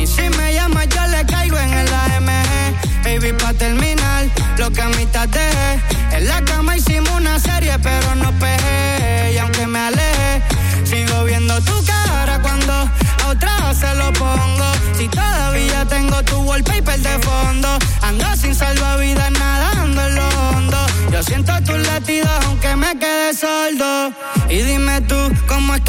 Y 0.00 0.06
si 0.06 0.28
me 0.36 0.54
llama, 0.54 0.84
yo 0.84 1.06
le 1.08 1.24
caigo 1.26 1.58
en 1.58 1.72
el 1.72 1.88
AMG. 1.88 3.04
Baby, 3.04 3.32
pa' 3.32 3.54
terminar, 3.54 4.26
lo 4.58 4.70
que 4.70 4.82
a 4.82 4.88
mitad 4.88 5.28
dejé. 5.28 5.80
En 6.16 6.28
la 6.28 6.42
cama 6.44 6.76
hicimos 6.76 6.81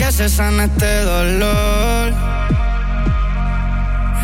que 0.05 0.11
se 0.11 0.27
sana 0.27 0.65
este 0.65 1.01
dolor? 1.03 2.13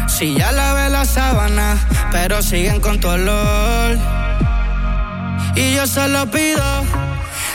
Si 0.07 0.35
ya 0.35 0.51
lavé 0.51 0.89
la 0.89 1.05
sábana, 1.05 1.77
pero 2.11 2.41
siguen 2.41 2.81
con 2.81 2.99
tu 2.99 3.07
olor. 3.07 3.97
Y 5.55 5.75
yo 5.75 5.87
solo 5.87 6.29
pido 6.31 6.83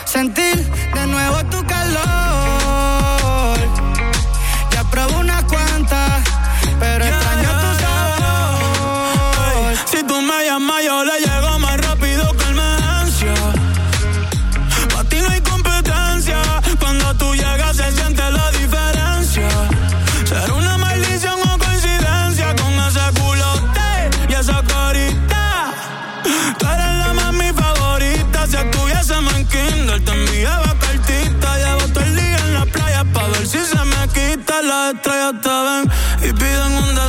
sentir 0.06 0.56
de 0.94 1.06
nuevo 1.06 1.43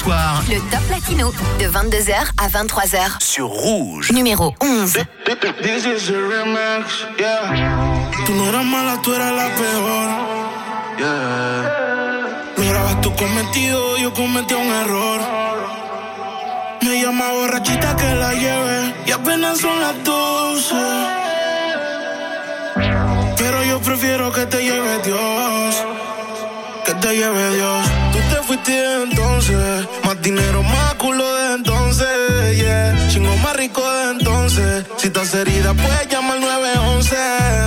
Soir 0.00 0.42
Le 0.48 0.58
Top 0.70 0.88
Latino 0.90 1.32
de 1.58 1.66
22h 1.66 2.14
à 2.38 2.48
23h. 2.48 3.22
sur 3.22 3.48
Rouge. 3.48 4.12
Numéro 4.12 4.54
11. 4.60 4.98
This 5.62 5.84
is 5.84 6.10
a 6.10 6.18
remix, 6.32 7.06
yeah. 7.18 8.10
Tú 8.24 8.32
no 8.34 8.48
eras 8.48 8.64
mala, 8.64 9.00
tú 9.02 9.12
eras 9.14 9.32
la 9.32 9.48
peor. 9.58 10.08
Yeah. 10.98 12.54
Lograbas 12.56 13.00
tu 13.02 13.14
cometido, 13.14 13.98
yo 13.98 14.12
cometí 14.14 14.54
un 14.54 14.70
error. 14.82 15.20
Me 16.82 17.02
llama 17.02 17.32
borrachita 17.32 17.94
que 17.96 18.14
la 18.14 18.32
lleve 18.32 18.94
y 19.06 19.12
apenas 19.12 19.58
son 19.58 19.80
las 19.80 19.94
12. 20.02 20.74
Pero 23.36 23.64
yo 23.64 23.80
prefiero 23.80 24.32
que 24.32 24.46
te 24.46 24.62
lleve 24.62 25.02
Dios. 25.04 25.84
Que 26.86 26.94
te 26.94 27.16
lleve 27.16 27.54
Dios. 27.56 27.99
Te 28.30 28.42
fuiste 28.46 29.02
entonces. 29.02 29.86
Más 30.04 30.20
dinero, 30.22 30.62
más 30.62 30.94
culo 30.94 31.24
de 31.34 31.54
entonces. 31.54 32.56
Yeah. 32.56 33.08
Chingo 33.08 33.36
más 33.38 33.56
rico 33.56 33.82
de 33.82 34.10
entonces. 34.12 34.84
Si 34.96 35.06
estás 35.08 35.34
herida, 35.34 35.74
puedes 35.74 36.08
llamar 36.08 36.40
911. 36.40 37.16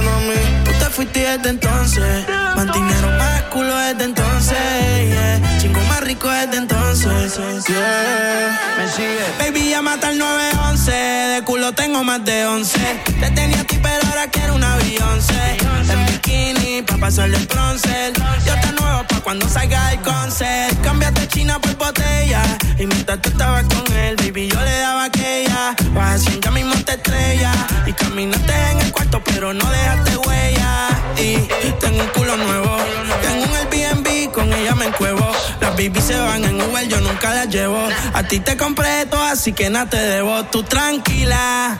No 0.03 0.11
a 0.11 0.19
mí. 0.19 0.39
Tú 0.65 0.71
te 0.79 0.85
fuiste 0.89 1.19
desde 1.19 1.49
entonces. 1.49 2.27
Más 2.55 2.71
dinero, 2.71 3.09
más 3.17 3.41
culo 3.43 3.75
desde 3.77 4.05
entonces. 4.05 4.57
Yeah. 5.09 5.57
Chingo 5.59 5.81
más 5.81 6.01
rico 6.01 6.29
desde 6.29 6.57
entonces. 6.57 7.37
Yeah. 7.67 8.59
Me 8.77 8.87
sigue. 8.91 9.23
Baby, 9.39 9.69
llama 9.69 9.97
al 10.01 10.17
911. 10.17 10.91
De 10.91 11.41
culo 11.43 11.73
tengo 11.73 12.03
más 12.03 12.23
de 12.25 12.45
11. 12.45 12.79
Te 13.19 13.29
tenía 13.31 13.61
a 13.61 13.63
ti, 13.63 13.79
pero 13.81 14.07
ahora 14.09 14.27
quiero 14.27 14.55
una 14.55 14.75
Beyoncé. 14.77 15.57
En 15.89 16.05
bikini, 16.07 16.81
pa' 16.83 16.97
pasarle 16.97 17.37
el 17.37 17.47
bronce. 17.47 18.13
Yo 18.45 18.53
te 18.61 18.71
nuevo 18.73 19.02
cuando 19.23 19.47
salga 19.47 19.93
el 19.93 20.01
concert. 20.01 20.81
Cámbiate 20.81 21.27
China 21.27 21.59
por 21.59 21.75
botella. 21.77 22.43
Y 22.77 22.85
mientras 22.85 23.21
tú 23.21 23.29
estabas 23.29 23.63
con 23.63 23.95
él, 23.95 24.15
baby, 24.17 24.49
yo 24.49 24.61
le 24.61 24.77
daba 24.79 25.05
aquella. 25.05 25.75
Haciendo 25.95 26.41
ya 26.41 26.51
mismo 26.51 26.75
te 26.83 26.93
estrella. 26.93 27.53
Y 27.85 27.93
caminaste 27.93 28.53
en 28.71 28.79
el 28.81 28.91
cuarto, 28.91 29.21
pero 29.23 29.53
no 29.53 29.65
dejaste 29.69 30.17
huella. 30.17 30.89
Y 31.17 31.37
tengo 31.79 32.01
un 32.01 32.09
culo 32.09 32.37
nuevo. 32.37 32.77
Tengo 33.21 33.45
un 33.45 33.55
Airbnb, 33.55 34.31
con 34.31 34.51
ella 34.53 34.75
me 34.75 34.85
encuevo. 34.85 35.31
Las 35.61 35.71
baby 35.71 36.01
se 36.01 36.17
van 36.17 36.43
en 36.43 36.61
Uber, 36.61 36.87
yo 36.87 36.99
nunca 37.01 37.33
las 37.33 37.47
llevo. 37.49 37.87
A 38.13 38.23
ti 38.23 38.39
te 38.39 38.57
compré 38.57 39.05
todo, 39.05 39.23
así 39.23 39.53
que 39.53 39.69
nada 39.69 39.89
te 39.89 39.97
debo. 39.97 40.43
Tú 40.45 40.63
tranquila 40.63 41.79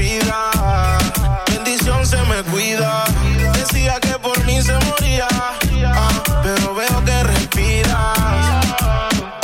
Ah, 5.29 6.09
pero 6.43 6.73
veo 6.75 7.05
que 7.05 7.23
respiras. 7.23 8.17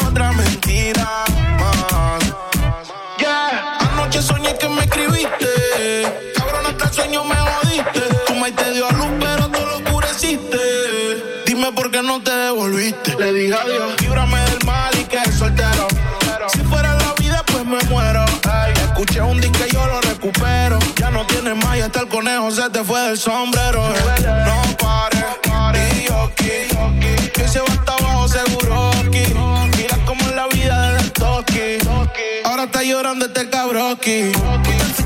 Otra 0.08 0.32
mentira 0.32 1.24
más. 1.60 2.24
Yeah. 3.20 3.78
Anoche 3.92 4.22
soñé 4.22 4.58
que 4.58 4.68
me 4.70 4.82
escribiste. 4.82 6.34
Cabrón, 6.36 6.66
hasta 6.68 6.86
el 6.86 6.94
sueño 6.94 7.24
me 7.24 7.36
jodiste. 7.36 8.02
Tu 8.28 8.34
maíz 8.36 8.56
te 8.56 8.72
dio 8.72 8.88
a 8.88 8.92
luz, 8.94 9.08
pero 9.20 9.50
tú 9.50 9.60
lo 9.66 9.78
oscureciste. 9.78 11.44
Dime 11.46 11.72
por 11.72 11.92
qué 11.92 12.02
no 12.02 12.22
te 12.22 12.32
devolviste. 12.32 13.16
Le 13.16 13.34
dije 13.34 13.54
adiós, 13.56 14.02
líbrame 14.02 14.40
del 14.40 14.66
mal 14.66 14.94
y 15.00 15.04
que 15.06 15.32
soltero. 15.32 15.88
Si 16.54 16.60
fuera 16.60 16.94
la 16.94 17.13
vida, 17.20 17.44
pues 17.46 17.66
me 17.66 17.80
muero. 17.90 18.26
escuché 18.84 19.22
un 19.22 19.40
disco 19.42 19.60
y 19.68 19.74
yo 19.74 19.86
lo 19.86 20.02
recupero. 20.02 20.80
Ya 20.96 21.12
no 21.12 21.26
tienes 21.28 21.56
más 21.63 21.78
y 21.78 21.82
hasta 21.82 22.02
el 22.02 22.08
conejo 22.08 22.52
se 22.52 22.70
te 22.70 22.84
fue 22.84 23.00
del 23.02 23.18
sombrero. 23.18 23.84
No 24.46 24.78
pares, 24.78 25.16
y 26.40 26.74
yo 26.74 26.86
aquí. 26.86 27.30
Que 27.34 27.48
se 27.48 27.60
va 27.60 27.68
hasta 27.68 27.94
abajo 27.94 28.28
seguro 28.28 28.90
aquí. 28.90 29.24
Mira 29.78 29.98
cómo 30.06 30.22
es 30.22 30.36
la 30.36 30.48
vida 30.48 30.98
el 31.00 31.12
toque. 31.12 31.78
Ahora 32.46 32.63
está 32.63 32.84
llorando 32.84 33.26
este 33.26 33.50
cabroki. 33.50 34.32
Tú 34.34 34.42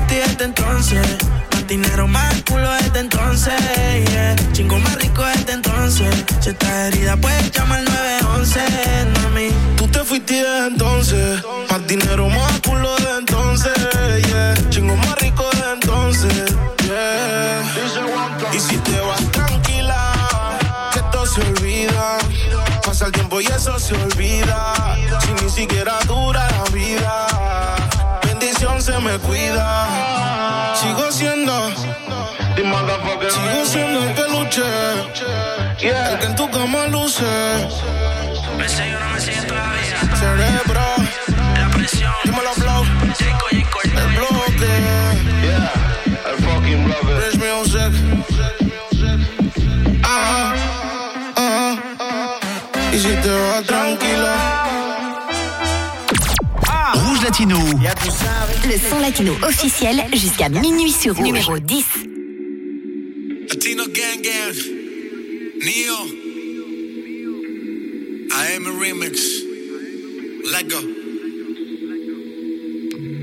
desde 0.08 0.44
entonces. 0.44 1.06
Más 1.52 1.66
dinero, 1.66 2.06
más 2.06 2.42
culo 2.48 2.70
desde 2.72 3.00
entonces. 3.00 3.54
Yeah. 4.10 4.36
Chingo 4.52 4.78
más 4.78 4.94
rico 4.96 5.22
desde 5.24 5.52
entonces. 5.52 6.14
Si 6.40 6.50
estás 6.50 6.92
herida, 6.92 7.16
puedes 7.16 7.50
llamar 7.52 7.91
Sigo 33.32 33.64
siendo 33.64 33.98
el 34.04 34.14
que 34.14 34.28
luché. 34.28 34.62
El 35.80 36.18
que 36.18 36.26
en 36.26 36.34
tu 36.36 36.50
cama 36.50 36.86
luce. 36.88 37.24
Cerebro. 40.20 40.86
La 41.58 41.70
presión. 41.70 42.12
Dímelo, 42.24 42.52
flow. 42.52 42.84
El 43.84 44.08
bloque. 44.18 44.72
Yeah, 45.42 45.72
el 46.30 46.36
fucking 46.44 46.84
brother. 46.84 47.16
Rich 47.22 47.36
music. 47.40 47.92
Ajá, 50.04 50.54
ajá. 51.36 51.70
Y 52.92 52.98
si 52.98 53.08
te 53.22 53.30
vas 53.30 53.64
tranquila. 53.66 54.34
Rouge 56.94 57.22
Latino. 57.24 57.58
Le 58.68 58.78
son 58.78 59.00
latino 59.00 59.32
officiel 59.42 60.04
jusqu'à 60.12 60.50
minuit 60.50 60.92
sur 60.92 61.14
Rouge. 61.14 61.24
Numéro 61.24 61.58
10. 61.58 62.11
Latino 63.62 63.84
Gang 63.84 64.22
Gang. 64.22 64.58
Neo. 65.62 65.98
Am 68.34 68.66
a 68.66 68.70
remix. 68.80 69.14
Let 70.50 70.68
go. 70.68 70.80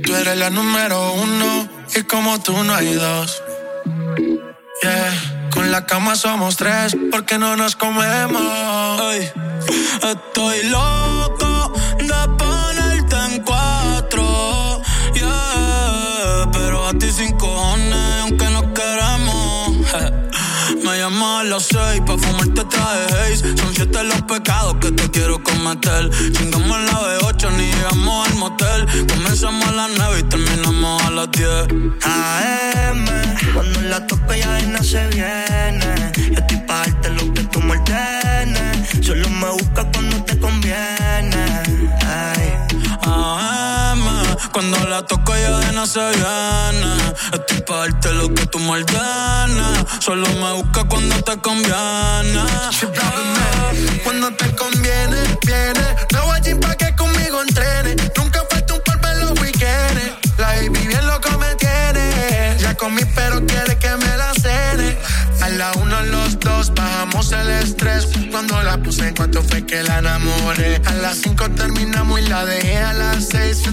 Tú 0.02 0.16
eres 0.16 0.38
la 0.38 0.50
número 0.50 1.12
uno 1.12 1.70
y 1.94 2.04
como 2.04 2.42
tú 2.42 2.54
no 2.64 2.74
hay 2.74 2.94
dos. 2.94 3.44
Yeah, 4.82 5.50
con 5.52 5.72
la 5.72 5.86
cama 5.86 6.16
somos 6.16 6.56
tres 6.56 6.96
porque 7.12 7.38
no 7.38 7.58
nos 7.58 7.76
comemos. 7.76 8.42
Ay, 8.42 9.30
estoy 10.04 10.64
loco 10.70 11.19
las 21.60 21.68
seis 21.68 22.02
pa' 22.06 22.18
fumarte 22.18 22.64
traje 22.66 23.06
haze 23.14 23.58
Son 23.58 23.74
siete 23.76 24.04
los 24.04 24.22
pecados 24.24 24.76
que 24.82 24.92
te 24.92 25.10
quiero 25.12 25.44
cometer 25.44 26.10
Chingamos 26.32 26.80
la 26.88 26.98
B8, 27.20 27.52
ni 27.58 27.66
llegamos 27.72 28.28
al 28.28 28.36
motel 28.36 29.08
Comenzamos 29.08 29.68
a 29.68 29.72
las 29.72 29.90
nueve 29.98 30.20
y 30.20 30.24
terminamos 30.24 31.04
a 31.04 31.10
las 31.12 31.32
10 31.32 31.50
AM, 32.04 33.06
cuando 33.54 33.82
la 33.82 34.08
toco 34.08 34.34
ya 34.34 34.62
no 34.68 34.82
se 34.84 35.06
viene. 35.08 36.12
Yo 36.32 36.40
estoy 36.40 36.58
pa' 36.68 36.80
darte 36.86 37.10
lo 37.10 37.34
que 37.34 37.44
tú 37.44 37.62
me 37.62 37.74
ordenes. 37.74 39.06
Solo 39.06 39.30
me 39.30 39.50
buscas 39.50 39.86
cuando 39.94 40.24
te 40.24 40.38
conviene. 40.40 41.49
Cuando 44.52 44.78
la 44.88 45.06
toco 45.06 45.36
ya 45.36 45.58
de 45.60 45.72
no 45.74 45.86
se 45.86 46.00
viene 46.00 46.94
Estoy 47.34 47.62
pa' 47.62 47.78
darte 47.78 48.14
lo 48.14 48.34
que 48.34 48.46
tú 48.48 48.60
ordenes 48.70 49.86
Solo 50.00 50.28
me 50.42 50.54
busca 50.54 50.84
cuando 50.86 51.16
te 51.24 51.38
conviene 51.38 52.44
Cuando 54.04 54.32
te 54.32 54.56
conviene, 54.56 55.18
viene. 55.46 55.96
No 56.14 56.26
voy 56.26 56.38
a 56.38 56.60
pa' 56.60 56.76
que 56.76 56.96
conmigo 56.96 57.42
entrene. 57.42 57.96
Nunca 58.18 58.44
falta 58.50 58.74
un 58.74 58.82
par 58.82 59.00
en 59.14 59.20
los 59.26 59.40
weekends. 59.40 60.12
La 60.38 60.48
baby 60.48 60.88
bien 60.88 61.06
loco 61.08 61.30
me 61.38 61.56
tiene. 61.56 62.58
Ya 62.60 62.76
comí, 62.76 63.02
pero 63.16 63.46
quiere 63.46 63.78
que 63.78 63.90
me 63.98 64.18
la 64.18 64.34
cene. 64.34 64.98
A 65.42 65.50
la 65.50 65.72
uno, 65.74 66.02
los 66.04 66.40
dos, 66.40 66.74
bajamos 66.74 67.32
el 67.32 67.50
estrés. 67.50 68.08
Cuando 68.32 68.62
la 68.64 68.78
puse 68.78 69.08
en 69.08 69.16
cuanto 69.16 69.42
fue 69.44 69.66
que 69.66 69.84
la 69.84 70.00
enamoré. 70.00 70.82
A 70.86 70.94
las 70.94 71.18
cinco 71.20 71.50
terminamos 71.50 72.20
y 72.20 72.28
la 72.28 72.46
dejé 72.46 72.78
a 72.78 72.94
las 72.94 73.28
seis. 73.30 73.69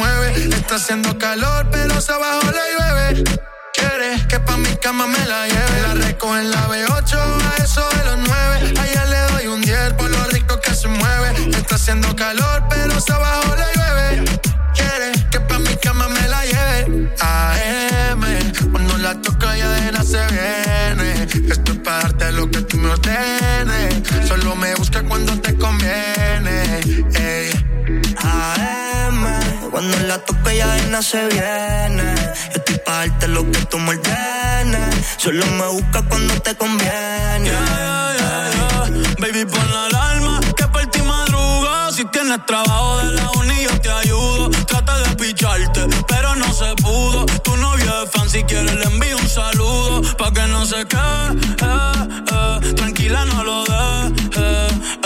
Está 0.00 0.76
haciendo 0.76 1.18
calor, 1.18 1.68
pero 1.70 2.00
se 2.00 2.12
abajo 2.12 2.50
le 2.50 2.64
llueve. 2.72 3.24
Quiere 3.74 4.26
que 4.26 4.40
pa' 4.40 4.56
mi 4.56 4.74
cama 4.76 5.06
me 5.06 5.22
la 5.26 5.46
lleve. 5.46 5.82
La 5.82 5.94
recojo 5.94 6.38
en 6.38 6.50
la 6.50 6.66
B8, 6.66 7.14
a 7.14 7.62
eso 7.62 7.86
de 7.90 8.04
los 8.04 8.18
nueve. 8.26 8.74
Allá 8.80 9.04
le 9.04 9.32
doy 9.32 9.46
un 9.48 9.60
10 9.60 9.92
por 9.92 10.10
lo 10.10 10.24
rico 10.28 10.58
que 10.60 10.74
se 10.74 10.88
mueve. 10.88 11.50
Está 11.58 11.74
haciendo 11.74 12.16
calor, 12.16 12.64
pero 12.70 12.94
abajo 13.16 13.54
le 13.54 13.66
llueve. 13.76 14.40
Quiere 14.74 15.12
que 15.30 15.40
pa' 15.40 15.58
mi 15.58 15.76
cama 15.76 16.08
me 16.08 16.26
la 16.26 16.42
lleve. 16.46 17.12
AM, 17.20 18.22
cuando 18.72 18.96
la 18.96 19.20
toca 19.20 19.54
ya 19.56 19.68
de 19.68 19.92
nada 19.92 20.04
se 20.04 20.24
viene. 20.32 21.28
Esto 21.50 21.72
es 21.72 21.78
para 21.80 22.02
darte 22.04 22.32
lo 22.32 22.50
que 22.50 22.62
tú 22.62 22.78
me 22.78 22.88
ordenes. 22.88 24.02
Solo 24.26 24.56
me 24.56 24.74
busca 24.74 25.02
cuando 25.02 25.38
te 25.38 25.54
Cuando 29.92 30.08
la 30.08 30.18
toco 30.18 30.50
ya 30.50 30.66
nada 30.88 31.02
se 31.02 31.26
viene. 31.26 32.14
Yo 32.52 32.56
estoy 32.56 32.78
pa' 32.78 32.92
darte 32.92 33.28
lo 33.28 33.44
que 33.50 33.58
tú 33.66 33.78
me 33.78 33.90
ordenes. 33.90 35.06
Solo 35.18 35.44
me 35.58 35.66
busca 35.66 36.02
cuando 36.08 36.32
te 36.40 36.54
conviene. 36.54 37.50
Yeah, 37.50 38.16
yeah, 38.18 38.50
yeah. 38.54 39.14
Baby, 39.18 39.44
pon 39.44 39.70
la 39.70 39.86
alarma 39.86 40.40
que 40.56 40.66
por 40.68 40.86
ti 40.86 41.02
madruga. 41.02 41.92
Si 41.92 42.06
tienes 42.06 42.38
trabajo 42.46 42.98
de 42.98 43.12
la 43.12 43.30
uni, 43.32 43.64
yo 43.64 43.80
te 43.82 43.90
ayudo. 43.90 44.48
Trata 44.66 44.96
de 44.96 45.16
picharte, 45.16 45.86
pero 46.08 46.36
no 46.36 46.50
se 46.54 46.74
pudo. 46.76 47.26
Tu 47.26 47.54
novio 47.58 48.04
es 48.04 48.10
fan, 48.10 48.30
si 48.30 48.44
quieres 48.44 48.74
le 48.74 48.84
envío 48.84 49.18
un 49.18 49.28
saludo. 49.28 50.00
pa' 50.16 50.32
que 50.32 50.46
no 50.48 50.64
se 50.64 50.86
quede. 50.86 51.28
Eh, 51.60 52.08
eh. 52.32 52.74
Tranquila, 52.76 53.26
no 53.26 53.44
lo 53.44 53.64
dejes. 53.64 54.21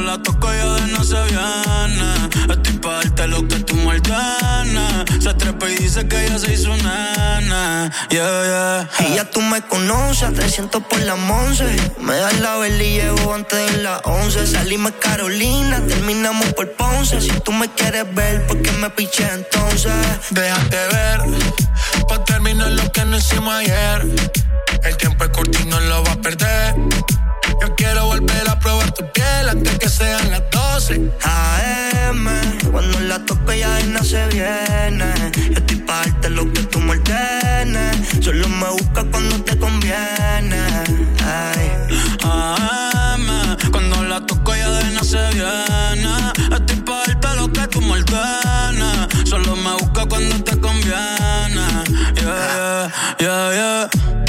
la 0.00 0.22
toco 0.22 0.52
ya 0.52 0.74
de 0.74 0.92
no 0.92 1.04
se 1.04 1.20
viene. 1.24 2.28
Estoy 2.50 2.78
pa' 2.78 2.94
darte 2.96 3.26
lo 3.28 3.46
que 3.48 3.56
tú 3.60 3.74
me 3.76 3.86
ordenes. 3.86 5.22
Se 5.22 5.34
trepa 5.34 5.68
y 5.68 5.76
dice 5.76 6.06
que 6.08 6.26
ella 6.26 6.38
se 6.38 6.52
hizo 6.52 6.76
nana. 6.76 7.90
Yeah, 8.10 8.42
yeah. 8.44 9.08
Y 9.08 9.14
ya 9.16 9.24
tú 9.30 9.40
me 9.40 9.60
conoces, 9.62 10.32
300 10.34 10.82
por 10.84 11.00
la 11.00 11.14
11. 11.14 11.64
Me 12.00 12.16
das 12.16 12.40
la 12.40 12.56
vela 12.58 12.82
y 12.82 12.94
llevo 12.94 13.34
antes 13.34 13.72
de 13.72 13.82
las 13.82 14.00
11. 14.04 14.46
Salimos 14.46 14.92
Carolina, 15.00 15.80
terminamos 15.86 16.52
por 16.54 16.70
Ponce. 16.72 17.20
Si 17.20 17.30
tú 17.40 17.52
me 17.52 17.68
quieres 17.68 18.06
ver, 18.14 18.46
¿por 18.46 18.60
qué 18.62 18.72
me 18.72 18.90
piché 18.90 19.28
entonces? 19.32 19.92
Déjate 20.30 20.76
ver, 20.76 21.20
pa' 22.08 22.24
terminar 22.24 22.70
lo 22.72 22.90
que 22.92 23.04
no 23.04 23.16
hicimos 23.16 23.54
ayer. 23.54 24.06
El 24.84 24.96
tiempo 24.96 25.24
es 25.24 25.30
corto 25.30 25.58
y 25.62 25.66
no 25.66 25.80
lo 25.80 26.04
va 26.04 26.12
a 26.12 26.16
perder. 26.16 26.74
Quiero 27.98 28.10
volver 28.10 28.48
a 28.48 28.56
probar 28.60 28.92
tu 28.92 29.04
piel 29.10 29.48
antes 29.48 29.76
que 29.76 29.88
sean 29.88 30.30
las 30.30 30.42
12. 30.52 31.10
AM, 31.24 32.28
cuando 32.70 33.00
la 33.00 33.18
toco 33.24 33.52
ya 33.52 33.76
no 33.86 34.04
se 34.04 34.24
viene. 34.28 35.12
Yo 35.34 35.58
estoy 35.58 35.78
pa' 35.78 36.02
darte 36.04 36.30
lo 36.30 36.44
que 36.52 36.62
tú 36.62 36.78
me 36.78 36.92
ordenes. 36.92 37.96
Solo 38.20 38.48
me 38.50 38.68
busca 38.68 39.02
cuando 39.02 39.42
te 39.42 39.58
conviene. 39.58 40.60
Ay. 41.26 41.72
AM, 42.22 43.56
cuando 43.72 44.04
la 44.04 44.24
toco 44.24 44.54
ya 44.54 44.70
de 44.70 44.90
no 44.92 45.02
se 45.02 45.18
viene. 45.34 46.14
Estoy 46.52 46.76
pa' 46.86 47.02
darte 47.04 47.34
lo 47.34 47.52
que 47.52 47.66
tú 47.66 47.80
me 47.80 47.94
ordenes. 47.94 49.28
Solo 49.28 49.56
me 49.56 49.72
busca 49.72 50.06
cuando 50.06 50.36
te 50.44 50.56
conviene. 50.60 51.66
Yeah, 52.14 52.92
yeah, 53.18 53.52
yeah, 53.58 54.27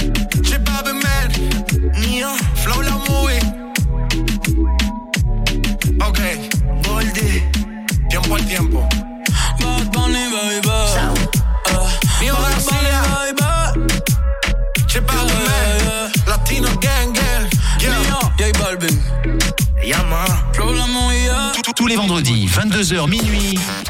vendredi, 22.20 22.48
22h 22.48 23.08
minuit. 23.08 23.89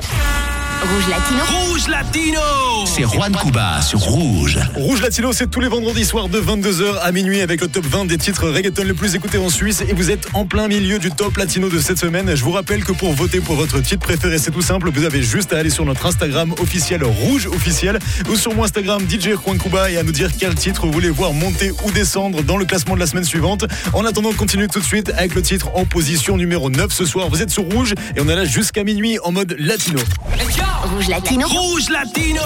Rouge 0.81 1.09
Latino. 1.09 1.43
Rouge 1.49 1.87
Latino. 1.89 2.39
c'est 2.85 3.03
Juan 3.03 3.35
Cuba 3.35 3.81
sur 3.81 3.99
Rouge. 3.99 4.57
Rouge 4.75 5.01
Latino, 5.01 5.33
c'est 5.33 5.51
tous 5.51 5.59
les 5.59 5.67
vendredis 5.67 6.05
soirs 6.05 6.29
de 6.29 6.39
22h 6.39 6.99
à 7.01 7.11
minuit 7.11 7.41
avec 7.41 7.59
le 7.59 7.67
top 7.67 7.85
20 7.85 8.05
des 8.05 8.17
titres 8.17 8.47
reggaeton 8.47 8.83
les 8.83 8.93
plus 8.93 9.13
écoutés 9.13 9.39
en 9.39 9.49
Suisse. 9.49 9.81
Et 9.81 9.93
vous 9.93 10.09
êtes 10.09 10.29
en 10.33 10.45
plein 10.45 10.69
milieu 10.69 10.97
du 10.97 11.11
top 11.11 11.35
latino 11.35 11.67
de 11.67 11.79
cette 11.79 11.99
semaine. 11.99 12.33
Je 12.33 12.41
vous 12.45 12.51
rappelle 12.51 12.85
que 12.85 12.93
pour 12.93 13.11
voter 13.11 13.41
pour 13.41 13.55
votre 13.55 13.81
titre 13.81 13.99
préféré, 13.99 14.37
c'est 14.37 14.51
tout 14.51 14.61
simple. 14.61 14.89
Vous 14.89 15.03
avez 15.03 15.21
juste 15.21 15.51
à 15.51 15.57
aller 15.57 15.69
sur 15.69 15.83
notre 15.83 16.05
Instagram 16.05 16.53
officiel 16.61 17.03
Rouge 17.03 17.47
officiel 17.47 17.99
ou 18.29 18.37
sur 18.37 18.55
mon 18.55 18.63
Instagram 18.63 19.01
DJ 19.01 19.31
Juan 19.31 19.57
Cuba 19.57 19.91
et 19.91 19.97
à 19.97 20.03
nous 20.03 20.13
dire 20.13 20.29
quel 20.39 20.55
titre 20.55 20.85
vous 20.85 20.93
voulez 20.93 21.09
voir 21.09 21.33
monter 21.33 21.71
ou 21.83 21.91
descendre 21.91 22.41
dans 22.41 22.55
le 22.55 22.63
classement 22.63 22.95
de 22.95 23.01
la 23.01 23.07
semaine 23.07 23.25
suivante. 23.25 23.65
En 23.91 24.05
attendant, 24.05 24.29
on 24.29 24.33
continue 24.33 24.69
tout 24.69 24.79
de 24.79 24.85
suite 24.85 25.11
avec 25.17 25.35
le 25.35 25.41
titre 25.41 25.71
en 25.75 25.83
position 25.83 26.37
numéro 26.37 26.69
9 26.69 26.89
ce 26.93 27.03
soir. 27.03 27.27
Vous 27.27 27.41
êtes 27.41 27.51
sur 27.51 27.63
Rouge 27.63 27.95
et 28.15 28.21
on 28.21 28.29
est 28.29 28.35
là 28.35 28.45
jusqu'à 28.45 28.85
minuit 28.85 29.19
en 29.25 29.33
mode 29.33 29.57
latino. 29.59 29.99
Rouge 30.83 31.07
Latino. 31.09 31.47
Rouge 31.47 31.89
Latino. 31.89 32.41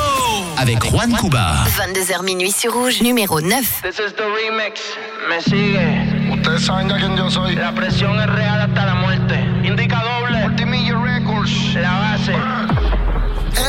Avec 0.57 0.83
Juan 0.91 1.13
Cuba. 1.17 1.65
22h 1.77 2.23
minuit 2.23 2.51
sur 2.51 2.73
Rouge. 2.73 3.01
Numéro 3.01 3.41
9. 3.41 3.81
This 3.83 3.99
is 3.99 4.13
the 4.13 4.23
remix. 4.23 4.81
Me 5.29 5.41
sigue. 5.41 6.31
Ustedes 6.31 6.65
saben 6.65 6.89
ya 6.89 6.97
quién 6.97 7.15
yo 7.15 7.29
soy. 7.29 7.55
La 7.55 7.73
presión 7.73 8.19
es 8.19 8.27
real 8.27 8.61
hasta 8.61 8.85
la 8.85 8.95
muerte. 8.95 9.39
Indica 9.63 10.03
doble. 10.03 10.47
Multimillia 10.47 10.97
Records. 10.97 11.75
La 11.75 11.93
base. 11.99 12.35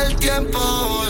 El 0.03 0.15
tiempo 0.15 1.04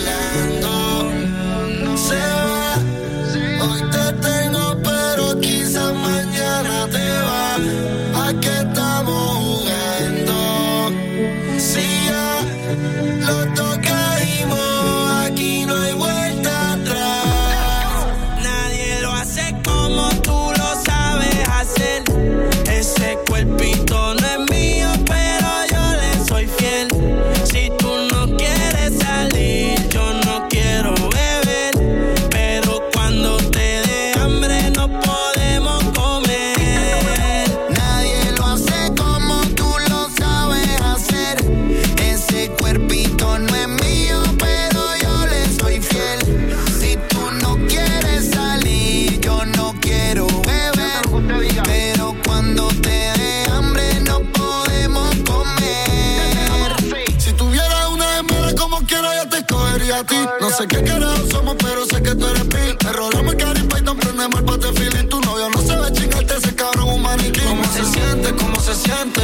No 60.45 60.51
sé 60.51 60.67
qué 60.67 60.83
carajo 60.83 61.27
somos, 61.31 61.55
pero 61.57 61.85
sé 61.87 62.03
que 62.03 62.13
tú 62.13 62.23
eres 62.27 62.45
mí. 62.45 62.77
Te 62.77 62.93
rolamos 62.93 63.33
el 63.33 63.39
cari 63.39 63.61
Python, 63.61 63.97
prendemos 63.97 64.39
el 64.39 64.45
bote 64.45 64.67
feeling. 64.73 65.07
Tu 65.09 65.19
novio 65.21 65.49
no 65.49 65.59
se 65.59 65.75
ve 65.75 65.91
chingarte 65.91 66.35
ese 66.37 66.53
cabrón 66.53 66.89
un 66.89 67.01
maniquí. 67.01 67.41
¿Cómo 67.41 67.63
se 67.63 67.83
siente? 67.83 68.31
¿Cómo 68.35 68.59
se 68.59 68.75
siente? 68.75 69.21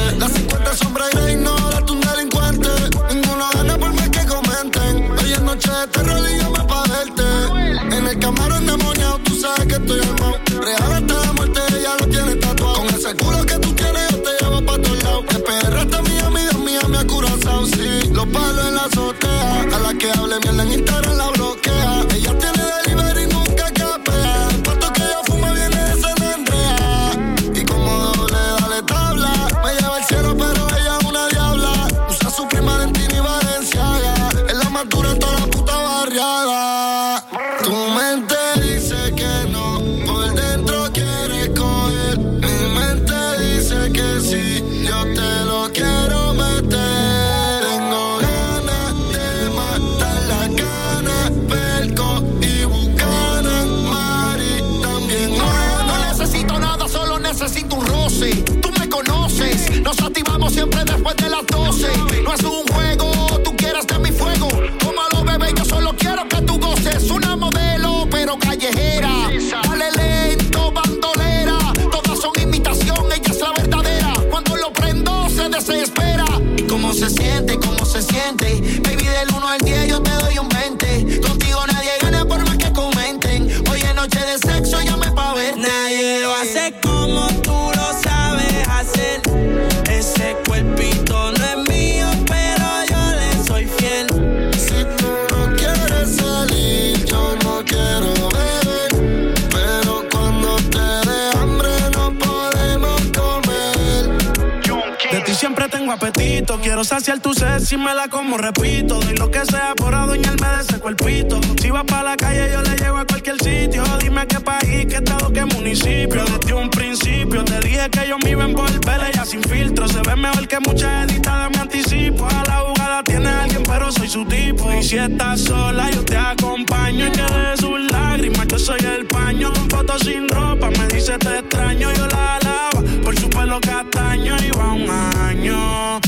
Quiero 106.44 106.84
saciar 106.84 107.20
tu 107.20 107.34
sed 107.34 107.60
si 107.60 107.78
me 107.78 107.94
la 107.94 108.08
como, 108.08 108.38
repito. 108.38 109.00
Doy 109.00 109.16
lo 109.16 109.30
que 109.30 109.46
sea 109.46 109.74
por 109.76 109.94
adueñarme 109.94 110.48
de 110.48 110.62
ese 110.62 110.80
cuerpito. 110.80 111.39
Si 111.62 111.70
vas 111.70 111.84
para 111.84 112.04
la 112.04 112.18
calle, 112.18 112.52
yo 112.52 112.62
le 112.62 112.76
llevo 112.78 112.98
a 112.98 113.06
cualquier 113.06 113.38
sitio. 113.42 113.84
Dime 114.00 114.26
qué 114.28 114.39
país, 114.39 114.86
qué 114.88 114.96
estado, 114.96 115.32
qué 115.32 115.46
municipio. 115.46 116.24
Desde 116.26 116.54
un 116.54 116.70
principio 116.70 117.44
te 117.46 117.60
dije 117.60 117.89
que 117.89 118.08
yo 118.08 118.18
me 118.20 118.32
iba 118.32 118.44
a 118.44 118.48
envolver. 118.48 119.02
Ella 119.08 119.26
sin 119.26 119.44
filtro 119.44 119.88
se 119.88 120.02
ve 120.02 120.16
mejor 120.16 120.48
que 120.48 120.60
muchas 120.60 121.10
editadas. 121.10 121.52
Me 121.52 121.58
anticipo 121.60 122.26
a 122.28 122.44
la 122.46 122.58
jugada. 122.60 123.04
Tiene 123.04 123.30
alguien, 123.30 123.64
pero 123.64 123.92
soy 123.92 124.08
su 124.08 124.26
tipo. 124.26 124.72
Y 124.72 124.84
si 124.84 124.98
estás 124.98 125.42
sola, 125.42 125.89
yo 125.92 126.04
te 126.04 126.18
acompaño. 126.18 127.08
Y 127.08 127.12
que 127.12 127.22
de 127.22 127.58
sus 127.58 127.92
lágrimas, 127.92 128.48
yo 128.48 128.60
soy 128.60 128.80
el 128.80 129.06
paño. 129.06 129.52
Con 129.54 129.70
fotos 129.70 130.02
sin 130.02 130.28
ropa, 130.28 130.70
me 130.70 130.88
dice 130.88 131.18
te 131.18 131.39
extraño. 131.39 131.92
Yo 131.94 132.08
la 132.08 132.36
alaba 132.38 132.82
por 133.04 133.18
su 133.20 133.30
pelo 133.30 133.60
castaño. 133.62 134.36
Y 134.44 134.52
va 134.52 134.74
un 134.74 134.89
año 134.89 136.02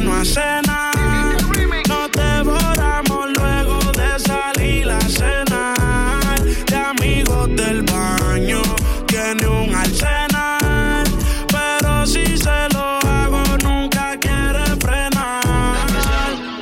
que 0.00 0.06
no 0.06 0.14
hace 0.14 0.40
nada. 0.66 1.36
Nos 1.88 2.10
devoramos 2.12 3.30
luego 3.38 3.78
de 3.92 4.18
salir 4.18 4.90
a 4.90 5.00
cenar. 5.00 6.42
De 6.66 6.76
amigos 6.76 7.48
del 7.56 7.82
baño, 7.82 8.62
tiene 9.06 9.46
un 9.46 9.74
arsenal. 9.74 11.04
Pero 11.48 12.06
si 12.06 12.24
se 12.38 12.68
lo 12.72 12.98
hago, 13.08 13.42
nunca 13.62 14.16
quiere 14.18 14.64
frenar. 14.80 15.44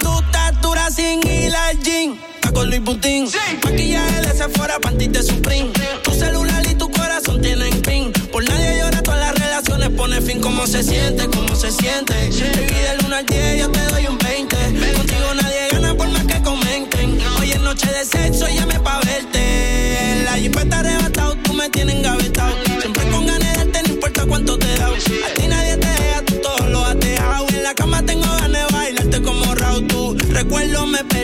Tú 0.01 0.18
estás 0.20 0.61
dura 0.61 0.91
sin 0.91 1.26
ir 1.26 1.55
al 1.55 1.78
gym. 1.82 2.16
Con 2.53 2.70
Luis 2.70 2.82
Butín. 2.82 3.28
Maquillaje 3.64 4.20
de 4.22 4.32
Sephora, 4.36 4.78
panty 4.80 5.07
de 5.09 5.22
Supreme. 5.22 5.70
Tu 6.03 6.12
celular 6.12 6.66
y 6.68 6.74
tu 6.74 6.91
corazón 6.91 7.41
tienen 7.41 7.80
pin. 7.82 8.12
Por 8.32 8.43
nadie 8.49 8.78
llora, 8.80 9.03
todas 9.03 9.20
las 9.20 9.39
relaciones 9.39 9.91
pone 9.91 10.20
fin. 10.20 10.41
¿Cómo 10.41 10.66
se 10.66 10.82
siente? 10.82 11.28
¿Cómo 11.28 11.55
se 11.55 11.70
siente? 11.70 12.30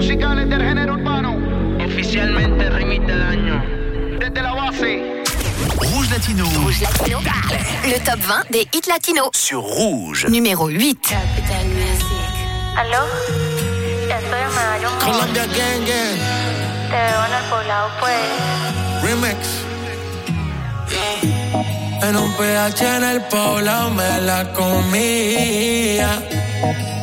Musicales 0.00 0.48
del 0.48 0.62
género 0.62 0.94
urbano. 0.94 1.36
Oficialmente 1.84 2.70
remite 2.70 3.12
del 3.12 3.22
año. 3.22 3.62
Desde 4.18 4.42
la 4.42 4.54
base. 4.54 5.22
Rouge 5.76 6.10
Latino. 6.10 6.44
Rouge 6.54 6.80
Latino. 6.80 7.20
Le 7.84 8.00
top 8.00 8.18
20 8.26 8.50
des 8.50 8.66
hits 8.72 8.88
latinos. 8.88 9.28
Sur 9.34 9.62
Rouge. 9.62 10.26
Numéro 10.30 10.70
8. 10.70 11.14
¿Aló? 12.76 13.04
Estoy 14.08 14.40
en 14.40 14.54
Medallón 14.54 14.92
Mall. 14.92 15.12
Colombia 15.12 15.44
Gang 15.44 15.84
Gang. 15.86 16.18
Te 16.88 16.96
veo 16.96 17.26
en 17.26 17.32
el 17.34 17.44
poblado, 17.50 17.90
pues. 18.00 18.20
Remix. 19.02 19.38
En 22.02 22.16
un 22.16 22.32
PH 22.36 22.96
en 22.96 23.04
el 23.04 23.20
poblado 23.24 23.90
me 23.90 24.20
la 24.22 24.50
comía. 24.54 26.22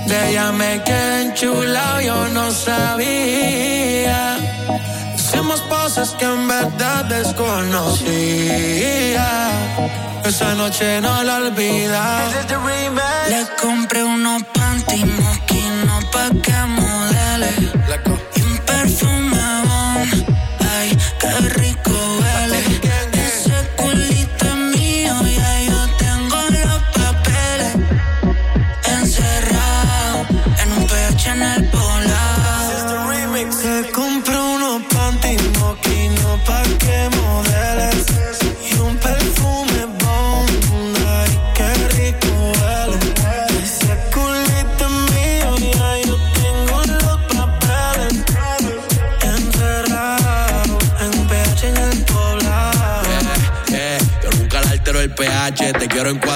De 0.07 0.29
ella 0.29 0.51
me 0.53 0.81
quedé 0.83 1.21
enchulado, 1.23 2.01
yo 2.01 2.27
no 2.29 2.49
sabía. 2.51 4.37
Hicimos 5.15 5.61
cosas 5.61 6.11
que 6.17 6.25
en 6.25 6.47
verdad 6.47 7.05
desconocía. 7.05 7.97
Esa 10.23 10.55
noche 10.55 11.01
no 11.01 11.23
la 11.23 11.37
olvida. 11.37 12.29
Le 13.29 13.45
compré 13.61 14.03
unos 14.03 14.43
panty 14.53 15.03
mosquinos 15.05 16.05
pa' 16.13 16.29
que 16.43 16.57
modele. 16.77 17.49
Y 18.35 18.41
un 18.41 18.57
perfume 18.59 19.36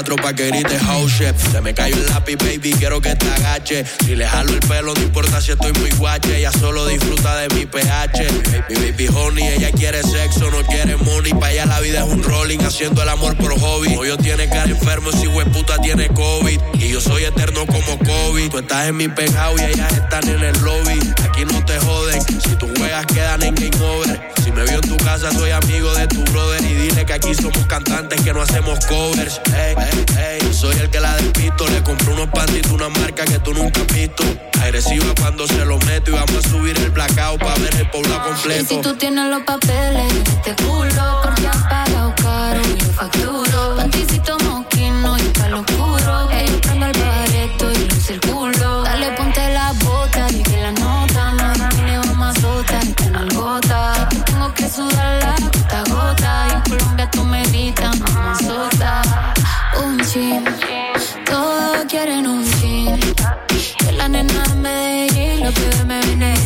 cuatro 0.01 0.15
pa' 0.15 0.33
que 0.33 0.51
house 0.79 1.11
shit. 1.11 1.35
Se 1.51 1.61
me 1.61 1.75
cayó 1.75 1.95
el 1.95 2.07
lápiz, 2.07 2.35
baby, 2.37 2.73
quiero 2.79 2.99
que 2.99 3.15
te 3.15 3.29
agache. 3.29 3.85
Si 4.03 4.15
le 4.15 4.25
jalo 4.27 4.51
el 4.51 4.59
pelo, 4.61 4.95
no 4.95 5.01
importa 5.01 5.39
si 5.39 5.51
estoy 5.51 5.71
muy 5.73 5.91
guache. 5.91 6.37
Ella 6.37 6.51
solo 6.51 6.87
disfruta 6.87 7.35
de 7.37 7.49
mi 7.53 7.67
pH. 7.67 8.27
Mi 8.69 8.75
baby 8.75 9.07
honey, 9.13 9.47
ella 9.47 9.69
quiere 9.71 10.01
sexo, 10.01 10.49
no 10.49 10.63
quiere 10.63 10.95
money. 10.97 11.33
Pa' 11.33 11.51
ella 11.51 11.67
la 11.67 11.79
vida 11.81 11.99
es 11.99 12.09
un 12.09 12.23
rolling, 12.23 12.59
haciendo 12.61 13.03
el 13.03 13.09
amor 13.09 13.37
por 13.37 13.59
hobby. 13.59 13.95
Hoy 13.95 14.07
yo 14.07 14.17
tiene 14.17 14.49
cara 14.49 14.71
enfermo, 14.71 15.11
si 15.11 15.27
puta 15.27 15.77
tiene 15.77 16.07
COVID. 16.07 16.59
Y 16.73 16.89
yo 16.89 16.99
soy 16.99 17.25
eterno 17.25 17.67
como 17.67 17.99
COVID. 17.99 18.49
Tú 18.49 18.57
estás 18.57 18.87
en 18.87 18.97
mi 18.97 19.07
pegado 19.07 19.55
y 19.59 19.61
ellas 19.65 19.93
están 19.93 20.27
en 20.27 20.41
el 20.41 20.59
lobby. 20.61 20.99
Aquí 21.29 21.45
no 21.45 21.63
te 21.63 21.77
joden, 21.79 22.21
si 22.41 22.55
tú 22.55 22.67
juegas 22.75 23.05
quedan 23.05 23.43
en 23.43 23.53
game 23.53 23.85
over. 23.85 24.40
Me 24.55 24.63
vio 24.63 24.75
en 24.75 24.81
tu 24.89 24.97
casa, 24.97 25.31
soy 25.31 25.51
amigo 25.51 25.93
de 25.93 26.07
tu 26.07 26.23
brother. 26.31 26.61
Y 26.63 26.73
dile 26.73 27.05
que 27.05 27.13
aquí 27.13 27.33
somos 27.33 27.65
cantantes 27.67 28.21
que 28.21 28.33
no 28.33 28.41
hacemos 28.41 28.79
covers. 28.85 29.41
Ey, 29.55 29.75
ey, 29.77 30.39
ey, 30.41 30.53
soy 30.53 30.75
el 30.77 30.89
que 30.89 30.99
la 30.99 31.15
despisto. 31.15 31.67
Le 31.67 31.81
compré 31.83 32.13
unos 32.13 32.27
pantitos, 32.29 32.71
una 32.71 32.89
marca 32.89 33.23
que 33.25 33.39
tú 33.39 33.53
nunca 33.53 33.81
has 33.81 33.87
visto. 33.87 34.23
Agresiva 34.61 35.05
cuando 35.19 35.47
se 35.47 35.65
lo 35.65 35.79
meto 35.79 36.11
y 36.11 36.13
vamos 36.13 36.45
a 36.45 36.49
subir 36.49 36.77
el 36.77 36.91
blackout 36.91 37.39
para 37.39 37.55
ver 37.55 37.75
el 37.75 37.89
pueblo 37.89 38.09
Y 38.09 38.13
si 38.13 38.21
completo. 38.65 38.81
tú 38.81 38.95
tienes 38.95 39.29
los 39.29 39.41
papeles, 39.43 40.13
te 40.43 40.55
culo, 40.63 41.19
porque 41.23 41.47
has 41.47 41.57
pagado 41.63 42.13
caro, 42.21 42.61
yo 42.61 42.93
facturo. 42.93 43.70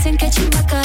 dicen 0.06 0.18
que 0.18 0.30
chimaca 0.30 0.85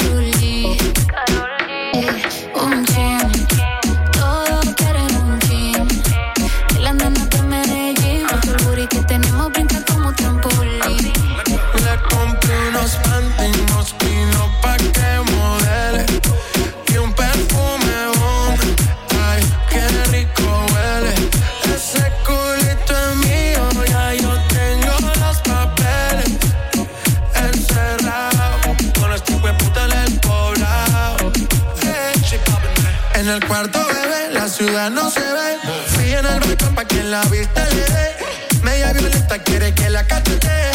el 33.31 33.47
cuarto, 33.47 33.79
bebé, 33.85 34.33
la 34.33 34.47
ciudad 34.49 34.89
no 34.89 35.09
se 35.09 35.21
ve. 35.21 35.57
Fui 35.87 36.11
en 36.11 36.25
el 36.25 36.39
balcón 36.39 36.75
pa' 36.75 36.85
que 36.85 37.01
la 37.03 37.21
vista 37.23 37.65
le 37.69 37.85
dé. 37.85 38.15
Media 38.61 38.91
violeta 38.91 39.39
quiere 39.39 39.73
que 39.73 39.89
la 39.89 40.05
cachete. 40.05 40.71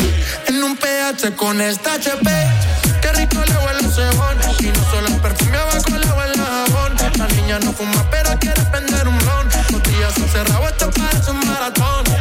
En 0.46 0.62
un 0.62 0.76
PH 0.76 1.36
con 1.36 1.60
esta 1.60 1.94
HP. 1.94 2.30
Qué 3.02 3.12
rico 3.12 3.42
le 3.44 3.56
huele 3.58 3.80
el 3.80 3.92
cebón. 3.92 4.38
Y 4.60 4.68
no 4.68 4.90
solo 4.90 5.08
el 5.08 5.20
perfume, 5.20 5.56
abajo 5.58 5.98
le 5.98 6.06
huele 6.12 6.38
jabón. 6.38 6.96
La 7.18 7.26
niña 7.28 7.58
no 7.58 7.72
fuma, 7.72 8.08
pero 8.10 8.38
quiere 8.38 8.62
prender 8.62 9.06
un 9.06 9.18
blon. 9.18 9.48
Los 9.72 9.82
días 9.82 10.14
esto 10.16 10.90
parece 10.90 11.30
un 11.30 11.46
maratón 11.46 12.15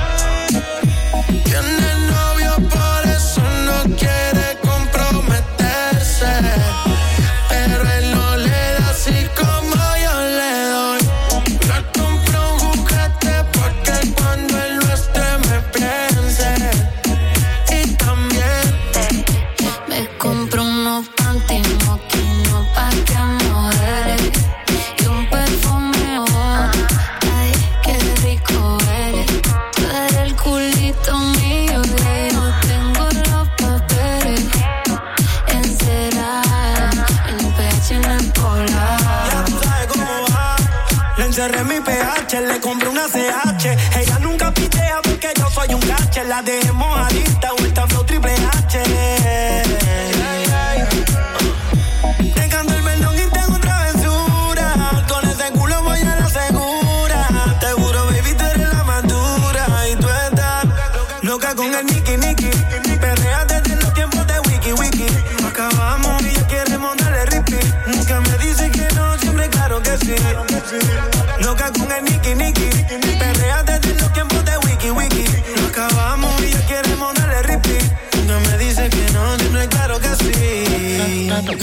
clase 43.06 43.30
H. 43.30 43.78
Ella 44.00 44.20
nunca 44.20 44.52
pitea 44.52 45.02
porque 45.04 45.32
yo 45.38 45.50
soy 45.50 45.74
un 45.74 45.80
gache. 45.82 46.24
La 46.24 46.42
dejemos 46.42 46.98
adicta, 47.00 47.54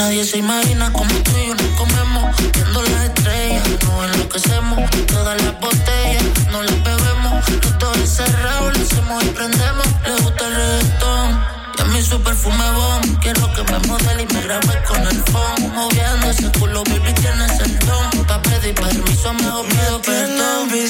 Nadie 0.02 0.24
se 0.24 0.38
imagina 0.38 0.92
como 0.92 1.14
tú 1.22 1.30
y 1.38 1.46
yo 1.46 1.54
nos 1.54 1.78
comemos. 1.78 2.36
Viendo 2.52 2.82
las 2.82 3.04
estrellas, 3.04 3.62
no 3.84 4.04
enloquecemos. 4.04 4.90
Todas 5.06 5.40
las 5.40 5.60
botellas, 5.60 6.24
no 6.50 6.60
las 6.60 6.82
bebemos. 6.82 7.48
Los 7.48 7.78
dos 7.78 7.96
encerrados, 7.98 8.76
lo 8.76 8.84
hacemos 8.84 9.22
y 9.22 9.28
prendemos. 9.28 9.86
Le 10.04 10.22
gusta 10.24 10.48
el 10.48 10.54
reggaetón. 10.56 11.44
Y 11.78 11.82
a 11.82 11.84
mí 11.84 12.02
su 12.02 12.20
perfume 12.20 12.68
bomb. 12.72 13.20
Quiero 13.20 13.52
que 13.52 13.62
me 13.62 13.78
modele 13.86 14.22
y 14.24 14.34
me 14.34 14.42
grabe 14.42 14.82
con 14.88 15.06
el 15.06 15.22
phone. 15.30 15.72
Moviendo 15.72 16.30
ese 16.30 16.50
culo, 16.58 16.82
baby, 16.82 17.12
tienes 17.14 17.60
el 17.60 17.78
don. 17.86 18.26
Pa' 18.26 18.42
pedir 18.42 18.74
permiso, 18.74 19.32
mejor 19.34 19.66
pido 19.68 20.02
perdón. 20.02 20.68
Me 20.68 20.82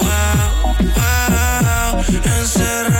wow, 0.00 0.74
wow, 0.96 2.04
encerrado. 2.24 2.97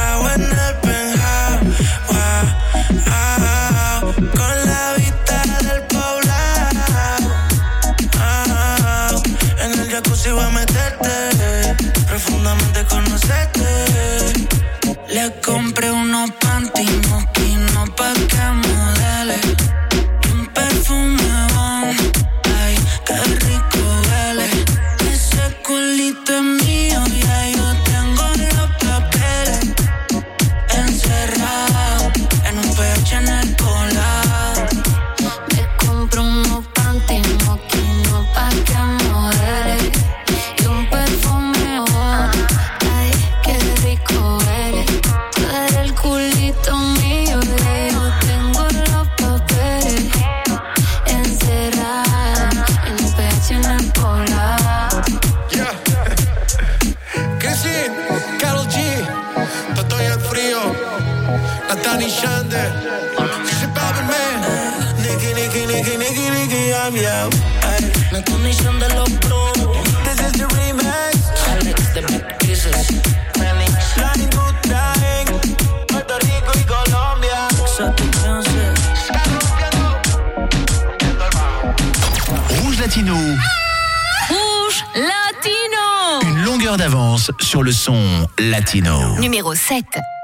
7. 89.83 90.18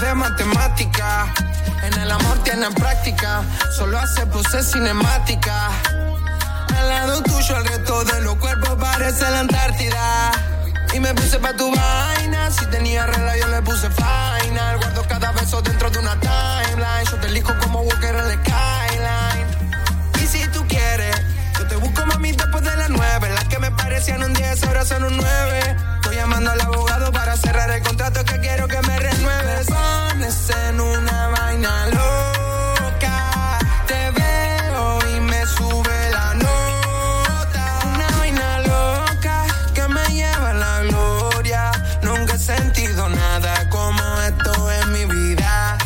De 0.00 0.14
matemática. 0.14 1.26
En 1.82 1.92
el 2.00 2.10
amor 2.10 2.38
tienen 2.44 2.72
práctica, 2.74 3.42
solo 3.76 3.98
hace 3.98 4.26
poses 4.26 4.70
cinemática. 4.70 5.70
Al 6.76 6.88
lado 6.88 7.22
tuyo 7.22 7.56
el 7.56 7.64
resto 7.66 8.04
de 8.04 8.20
los 8.22 8.36
cuerpos 8.36 8.76
parece 8.80 9.22
la 9.30 9.40
Antártida. 9.40 10.32
Y 10.92 11.00
me 11.00 11.12
puse 11.14 11.38
pa' 11.38 11.54
tu 11.54 11.74
vaina, 11.74 12.50
si 12.50 12.64
tenía 12.66 13.06
regla 13.06 13.36
yo 13.36 13.48
le 13.48 13.62
puse 13.62 13.88
final. 13.90 14.78
Guardo 14.78 15.02
cada 15.08 15.32
beso 15.32 15.60
dentro 15.62 15.90
de 15.90 15.98
una 15.98 16.18
timeline. 16.20 17.06
Yo 17.10 17.16
te 17.18 17.26
elijo 17.28 17.52
como 17.60 17.80
Walker 17.82 18.14
en 18.14 18.28
la 18.28 18.34
skyline. 18.34 19.46
Y 20.22 20.26
si 20.26 20.46
tú 20.48 20.64
quieres, 20.68 21.16
yo 21.58 21.66
te 21.66 21.76
busco 21.76 22.06
mami 22.06 22.32
después 22.32 22.62
de 22.64 22.76
las 22.76 22.90
nueve. 22.90 23.30
Las 23.34 23.44
que 23.44 23.58
me 23.58 23.70
parecían 23.72 24.22
un 24.22 24.32
10 24.32 24.62
ahora 24.64 24.84
son 24.84 25.04
un 25.04 25.16
9. 25.16 25.93
Llamando 26.24 26.52
al 26.52 26.60
abogado 26.62 27.12
para 27.12 27.36
cerrar 27.36 27.70
el 27.70 27.82
contrato 27.82 28.24
que 28.24 28.40
quiero 28.40 28.66
que 28.66 28.80
me 28.80 28.98
renueves. 28.98 29.66
Pones 29.66 30.50
en 30.68 30.80
una 30.80 31.28
vaina 31.28 31.86
loca. 31.88 33.58
Te 33.86 34.10
veo 34.10 34.98
y 35.14 35.20
me 35.20 35.44
sube 35.44 36.10
la 36.12 36.32
nota. 36.32 37.78
Una 37.92 38.08
vaina 38.16 38.58
loca 38.60 39.44
que 39.74 39.86
me 39.86 40.02
lleva 40.14 40.48
a 40.48 40.54
la 40.54 40.80
gloria. 40.84 41.72
Nunca 42.00 42.36
he 42.36 42.38
sentido 42.38 43.06
nada 43.10 43.68
como 43.68 44.02
esto 44.22 44.72
en 44.80 44.92
mi 44.92 45.04
vida. 45.04 45.76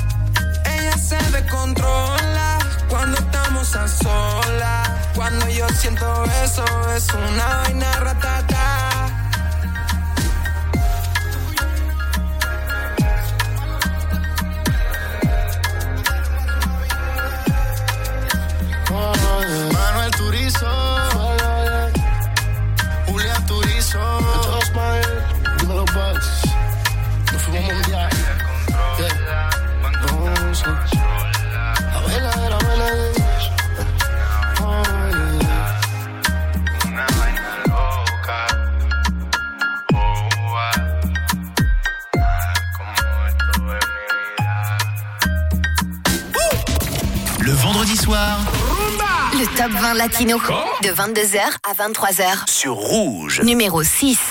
Ella 0.66 0.96
se 0.98 1.18
descontrola 1.32 2.58
cuando 2.88 3.18
estamos 3.18 3.74
a 3.74 3.88
solas. 3.88 4.88
Cuando 5.16 5.48
yo 5.48 5.68
siento 5.70 6.24
eso, 6.44 6.64
es 6.94 7.08
una 7.12 7.56
vaina 7.56 7.92
ratata. 7.98 8.37
Latino 49.98 50.38
de 50.84 50.90
22h 50.90 51.40
à 51.68 51.74
23h. 51.74 52.48
sur 52.48 52.74
Rouge. 52.74 53.42
Numéro 53.42 53.82
6. 53.82 54.30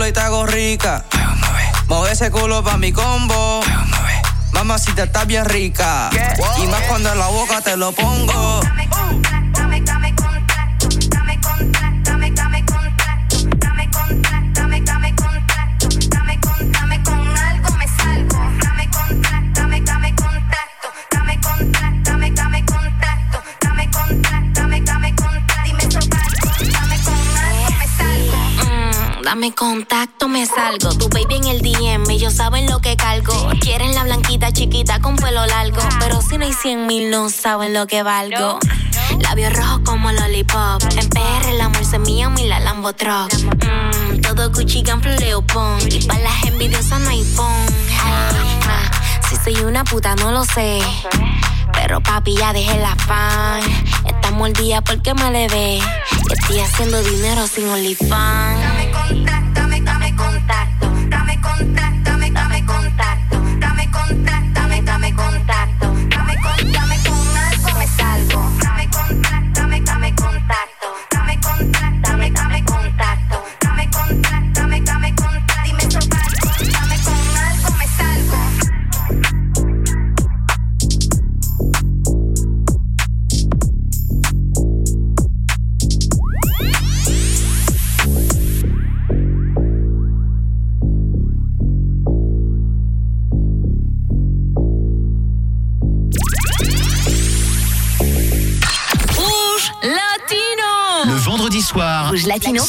Culo 0.00 0.08
y 0.08 0.12
te 0.14 0.20
hago 0.20 0.46
rica. 0.46 1.04
Mueve 1.88 2.12
ese 2.12 2.30
culo 2.30 2.64
pa' 2.64 2.78
mi 2.78 2.90
combo. 2.90 3.60
Mamacita 4.52 5.02
está 5.02 5.26
bien 5.26 5.44
rica. 5.44 6.08
Y 6.56 6.66
más 6.68 6.80
cuando 6.88 7.12
en 7.12 7.18
la 7.18 7.26
boca 7.26 7.60
te 7.60 7.76
lo 7.76 7.92
pongo. 7.92 8.62
Contacto, 29.52 30.28
me 30.28 30.46
salgo. 30.46 30.94
Tu 30.94 31.08
baby 31.08 31.36
en 31.36 31.44
el 31.44 31.62
DM, 31.62 32.08
ellos 32.10 32.34
saben 32.34 32.68
lo 32.68 32.80
que 32.80 32.96
cargo. 32.96 33.32
Quieren 33.60 33.94
la 33.94 34.04
blanquita 34.04 34.52
chiquita 34.52 35.00
con 35.00 35.16
pelo 35.16 35.46
largo. 35.46 35.80
Pero 35.98 36.20
si 36.20 36.38
no 36.38 36.44
hay 36.44 36.52
100 36.52 36.86
mil, 36.86 37.10
no 37.10 37.30
saben 37.30 37.72
lo 37.74 37.86
que 37.86 38.02
valgo. 38.02 38.58
Labios 39.20 39.52
rojos 39.52 39.80
como 39.84 40.12
lollipop. 40.12 40.82
En 40.96 41.08
PR 41.08 41.48
el 41.48 41.60
amor 41.60 41.84
se 41.84 41.98
mío, 41.98 42.30
mi 42.30 42.46
la 42.46 42.60
Lambo 42.60 42.92
Truck. 42.92 43.32
Mm, 43.34 44.20
todo 44.20 44.50
Gucci, 44.50 44.82
Ganflo, 44.82 45.12
Leopold. 45.16 45.92
Y 45.92 46.06
para 46.06 46.20
las 46.20 46.44
envidiosas 46.44 47.00
no 47.00 47.10
hay 47.10 47.24
ah, 47.38 48.90
si 49.28 49.36
soy 49.36 49.64
una 49.64 49.84
puta, 49.84 50.14
no 50.16 50.32
lo 50.32 50.44
sé. 50.44 50.80
Pero 51.72 52.00
papi, 52.00 52.36
ya 52.36 52.52
dejé 52.52 52.78
la 52.78 52.94
fan. 52.96 53.62
Estamos 54.06 54.46
al 54.46 54.52
día 54.52 54.80
porque 54.82 55.14
me 55.14 55.30
le 55.30 55.48
ve. 55.48 55.80
Estoy 56.30 56.60
haciendo 56.60 57.02
dinero 57.02 57.46
sin 57.46 57.68
OnlyFans. 57.68 58.79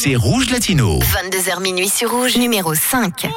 C'est 0.02 0.16
Rouge 0.16 0.50
Latino. 0.50 0.98
22h 0.98 1.60
minuit 1.62 1.88
sur 1.88 2.10
Rouge. 2.10 2.36
Numéro 2.36 2.74
5. 2.74 3.28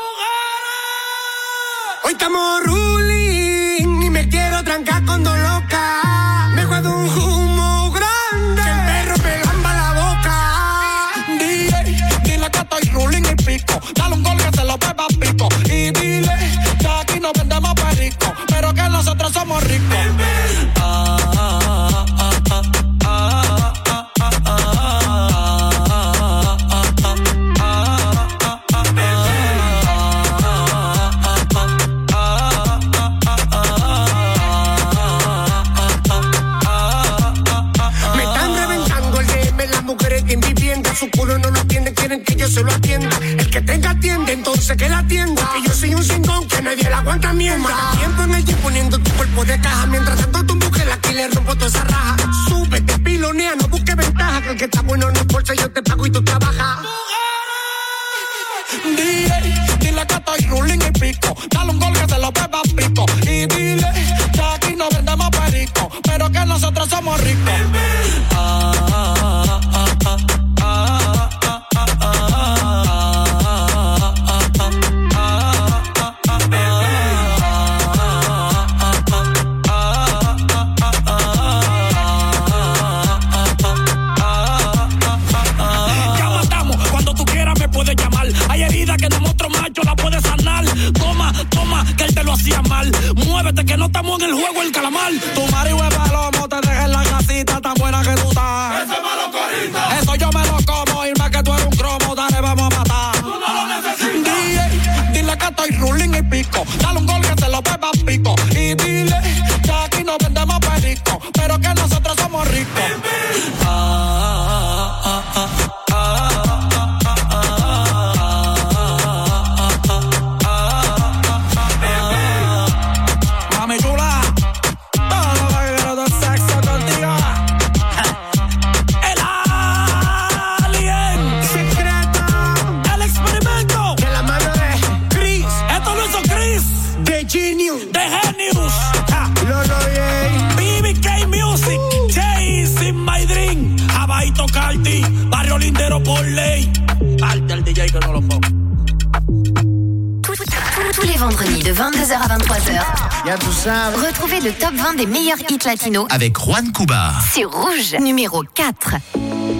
23h. 153.65 154.05
Retrouvez 154.07 154.41
le 154.41 154.51
top 154.51 154.73
20 154.75 154.93
des 154.93 155.07
meilleurs 155.07 155.39
hits 155.49 155.65
latinos 155.65 156.05
avec 156.11 156.37
Juan 156.37 156.71
Cuba. 156.71 157.13
C'est 157.33 157.45
Rouge, 157.45 157.95
numéro 157.99 158.43
4. 158.53 158.95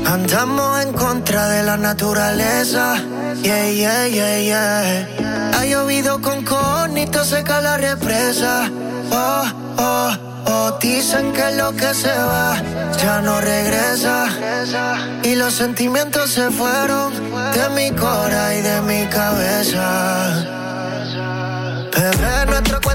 Andamos 0.06 0.86
en 0.86 0.94
contra 0.94 1.50
de 1.50 1.66
la 1.66 1.78
naturaleza. 1.78 2.98
Yeah, 3.42 3.72
yeah, 3.72 4.08
yeah, 4.08 4.40
yeah. 4.40 5.52
Ha 5.54 5.66
llovido 5.66 6.22
con 6.22 6.44
conito, 6.44 7.24
seca 7.24 7.62
la 7.62 7.78
represa. 7.78 8.70
Oh, 9.12 9.44
oh. 9.78 10.12
Oh, 10.48 10.78
dicen 10.80 11.34
que 11.34 11.56
lo 11.58 11.72
que 11.76 11.92
se 11.96 12.14
va 12.14 12.62
ya 13.02 13.22
no 13.22 13.42
regresa. 13.42 14.28
Y 15.24 15.36
los 15.36 15.54
sentimientos 15.54 16.30
se 16.30 16.52
fueron 16.52 17.12
de 17.54 17.70
mi 17.70 17.90
cora 17.98 18.54
y 18.56 18.62
de 18.62 18.82
mi 18.82 19.08
cabeza. 19.08 20.46
Bebé, 21.92 22.46
nuestro 22.48 22.80
cuento 22.82 22.95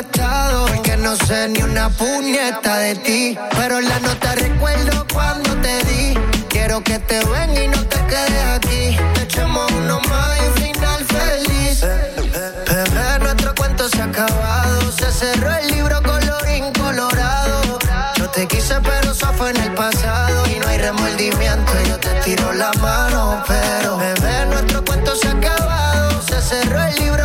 estados. 0.00 0.70
Porque 0.70 0.96
no 0.96 1.14
sé 1.16 1.48
ni 1.48 1.62
una 1.62 1.88
puñeta 1.90 2.78
de 2.78 2.94
ti, 2.96 3.38
pero 3.56 3.80
la 3.80 3.98
nota 4.00 4.34
recuerdo 4.34 5.06
cuando 5.12 5.50
te 5.56 5.84
di. 5.84 6.14
Quiero 6.48 6.82
que 6.82 6.98
te 6.98 7.24
ven 7.26 7.56
y 7.56 7.68
no 7.68 7.82
te 7.86 7.98
quedes 8.06 8.44
aquí. 8.56 8.96
Echemos 9.22 9.70
uno 9.72 10.00
más 10.08 10.38
y 10.40 10.46
un 10.46 10.54
final 10.54 11.04
feliz. 11.04 11.80
Bebé, 11.80 13.18
nuestro 13.20 13.54
cuento 13.54 13.88
se 13.88 14.00
ha 14.00 14.04
acabado. 14.04 14.92
Se 14.92 15.10
cerró 15.12 15.54
el 15.54 15.68
libro 15.68 16.02
colorín 16.02 16.72
colorado. 16.72 17.78
Yo 18.16 18.28
te 18.30 18.46
quise, 18.46 18.80
pero 18.82 19.12
eso 19.12 19.32
fue 19.34 19.50
en 19.50 19.56
el 19.58 19.72
pasado. 19.74 20.46
Y 20.48 20.58
no 20.58 20.66
hay 20.68 20.78
remordimiento. 20.78 21.72
Yo 21.88 21.98
te 21.98 22.10
tiro 22.24 22.52
la 22.54 22.72
mano, 22.80 23.42
pero 23.46 23.96
bebé, 23.98 24.46
nuestro 24.46 24.84
cuento 24.84 25.14
se 25.14 25.28
ha 25.28 25.32
acabado. 25.32 26.22
Se 26.22 26.40
cerró 26.42 26.82
el 26.82 26.94
libro 26.96 27.19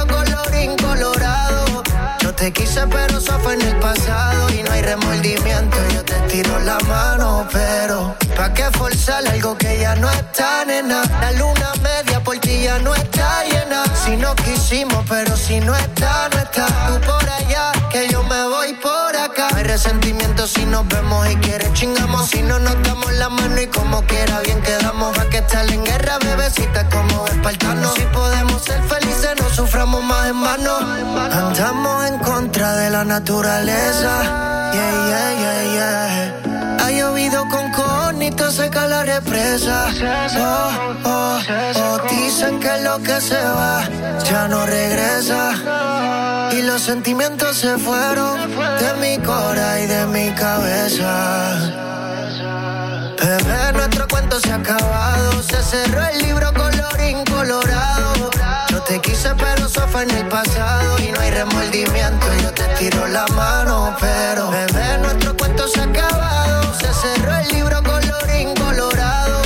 te 2.36 2.52
quise, 2.52 2.86
pero 2.88 3.18
eso 3.18 3.40
fue 3.40 3.54
en 3.54 3.62
el 3.62 3.76
pasado. 3.80 4.50
Y 4.50 4.64
no 4.64 4.72
hay 4.72 4.82
remordimiento. 4.82 5.78
Yo 5.94 6.04
te 6.04 6.16
tiro 6.28 6.60
la 6.60 6.78
mano, 6.88 7.48
pero 7.52 8.16
¿pa' 8.36 8.54
qué 8.54 8.66
forzar 8.72 9.26
algo 9.28 9.58
que 9.58 9.80
ya 9.80 9.96
no 9.96 10.10
está, 10.10 10.66
nena? 10.66 11.04
La 11.22 11.32
luna 11.34 11.72
media 11.82 12.24
por 12.24 12.38
ti 12.40 12.64
ya 12.64 12.80
no 12.80 12.94
está 12.94 13.44
llena. 13.46 13.84
Si 14.04 14.16
no 14.18 14.36
quisimos, 14.36 15.04
pero 15.08 15.36
si 15.36 15.60
no 15.60 15.76
está, 15.76 16.30
no 16.30 16.40
está. 16.40 16.66
Tú 16.88 17.08
por 17.08 17.30
allá, 17.30 17.72
que 17.90 18.08
yo 18.10 18.24
me 18.24 18.44
voy 18.48 18.74
por 18.74 19.05
resentimiento 19.76 20.48
si 20.48 20.66
nos 20.68 20.88
vemos 20.88 21.30
y 21.30 21.36
quieres 21.36 21.74
chingamos. 21.74 22.30
Si 22.30 22.42
no 22.42 22.58
nos 22.60 22.82
damos 22.84 23.12
la 23.16 23.28
mano 23.28 23.60
y 23.60 23.68
como 23.68 24.02
quiera 24.04 24.40
bien 24.40 24.62
quedamos. 24.62 25.18
Va 25.18 25.26
que 25.30 25.40
estar 25.40 25.70
en 25.70 25.84
guerra, 25.84 26.18
bebecita, 26.20 26.88
como 26.90 27.28
espartano. 27.28 27.94
Si 27.94 28.04
podemos 28.04 28.64
ser 28.64 28.82
felices, 28.84 29.34
no 29.38 29.50
suframos 29.50 30.02
más 30.02 30.30
en 30.30 30.42
vano. 30.42 30.78
Andamos 31.42 32.06
en 32.06 32.20
contra 32.20 32.74
de 32.78 32.90
la 32.90 33.04
naturaleza. 33.04 34.14
Yeah, 34.72 34.92
yeah, 35.10 35.40
yeah, 35.42 35.74
yeah. 35.74 36.45
Ha 36.80 36.92
llovido 36.92 37.48
con 37.50 37.72
conito, 37.72 38.52
seca 38.52 38.88
la 38.88 39.04
represa. 39.04 39.88
Oh, 40.38 40.72
oh, 41.04 41.40
oh, 41.76 42.00
dicen 42.10 42.60
que 42.60 42.78
lo 42.82 43.00
que 43.00 43.20
se 43.22 43.42
va 43.44 43.84
ya 44.24 44.48
no 44.48 44.66
regresa. 44.66 46.50
Y 46.52 46.62
los 46.62 46.82
sentimientos 46.82 47.58
se 47.58 47.78
fueron 47.78 48.40
de 48.80 48.94
mi 49.02 49.24
cora 49.24 49.82
y 49.82 49.88
de 49.88 50.06
mi 50.08 50.32
cabeza. 50.32 51.58
Bebé, 53.18 53.74
nuestro 53.74 54.08
cuento 54.08 54.40
se 54.40 54.52
ha 54.52 54.56
acabado. 54.56 55.42
Se 55.44 55.62
cerró 55.64 56.02
el 56.08 56.22
libro 56.22 56.54
colorín 56.54 57.24
colorado. 57.26 58.25
Te 58.88 59.02
quise, 59.02 59.34
pero 59.36 59.66
eso 59.66 59.88
fue 59.88 60.04
en 60.04 60.12
el 60.12 60.28
pasado. 60.28 61.00
Y 61.00 61.12
no 61.12 61.20
hay 61.20 61.32
remordimiento. 61.32 62.28
Yo 62.44 62.52
te 62.52 62.64
tiro 62.78 63.08
la 63.08 63.26
mano, 63.28 63.96
pero 64.00 64.52
bebé, 64.52 64.98
nuestro 65.00 65.36
cuento 65.36 65.68
se 65.68 65.82
ha 65.82 65.86
acabado. 65.86 66.74
Se 66.76 66.94
cerró 66.94 67.36
el 67.36 67.48
libro 67.50 67.82
colorín 67.82 68.54
colorado. 68.54 69.42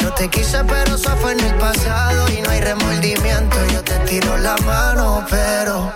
Yo 0.00 0.12
te 0.14 0.28
quise, 0.28 0.62
pero 0.64 0.94
eso 0.94 1.10
fue 1.16 1.32
en 1.32 1.40
el 1.40 1.54
pasado. 1.56 2.28
Y 2.30 2.40
no 2.42 2.50
hay 2.50 2.60
remordimiento. 2.60 3.56
Yo 3.72 3.82
te 3.82 3.98
tiro 4.00 4.36
la 4.36 4.56
mano, 4.58 5.24
pero. 5.28 5.92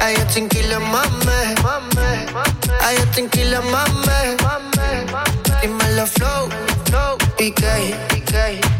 Ay, 0.00 0.16
yo 0.16 0.80
mame. 0.80 1.54
Ay, 2.82 2.96
yo 2.98 3.10
tranquilo, 3.12 3.62
mame. 3.62 4.36
Dímelo, 5.62 6.06
flow. 6.06 6.48
PK, 7.36 7.94
PK. 8.08 8.75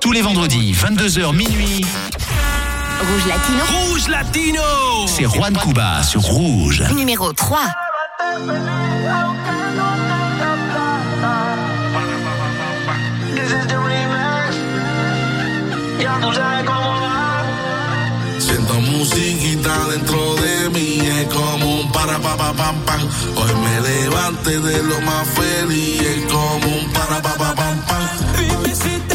Tous 0.00 0.12
les 0.12 0.20
vendredis, 0.20 0.74
22h 0.74 1.34
minuit. 1.34 1.80
Rouge 3.00 3.26
Latino. 3.26 3.64
Rouge 3.72 4.08
Latino 4.08 5.06
C'est 5.06 5.24
Juan 5.24 5.56
Cuba 5.56 6.02
sur 6.02 6.20
Rouge. 6.20 6.82
Numéro 6.94 7.32
3. 7.32 7.58
This 13.34 13.50
is 13.50 13.66
the 13.66 13.74
La 18.74 18.80
musiquita 18.80 19.86
dentro 19.88 20.34
de 20.34 20.68
mí 20.70 20.98
es 20.98 21.32
como 21.32 21.82
un 21.82 21.92
para 21.92 22.18
pa 22.18 22.36
pa 22.36 22.52
pam 22.52 22.74
pam. 22.84 23.08
Hoy 23.36 23.54
me 23.62 23.80
levante 23.80 24.58
de 24.58 24.82
lo 24.82 25.00
más 25.02 25.28
feliz 25.28 26.00
es 26.00 26.24
como 26.24 26.76
un 26.78 26.92
para 26.92 27.22
pa 27.22 27.34
pa 27.34 27.54
pam 27.54 27.78
pam. 27.86 28.08
Dime 28.36 29.13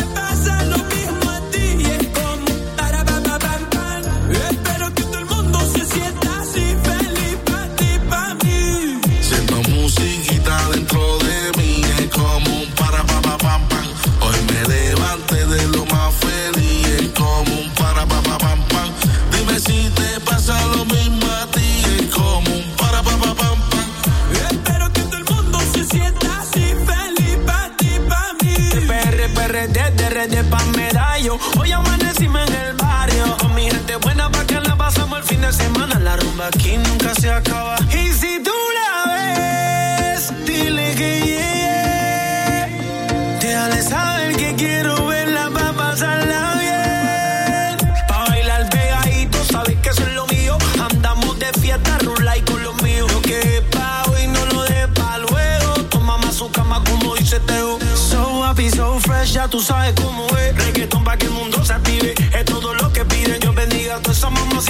tú 59.50 59.62
sabes 59.62 59.94
cómo 59.96 60.28
es. 60.38 60.56
Reggaetón 60.56 61.04
pa' 61.04 61.18
que 61.18 61.26
el 61.26 61.32
mundo 61.32 61.64
se 61.66 61.74
active. 61.74 62.14
Es 62.34 62.46
todo 62.46 62.74
lo 62.74 62.92
que 62.94 63.04
piden. 63.06 63.40
Yo 63.42 63.54
bendiga 63.54 63.96
a 63.96 64.02
todas 64.02 64.18
esas 64.18 64.32
mamás 64.32 64.70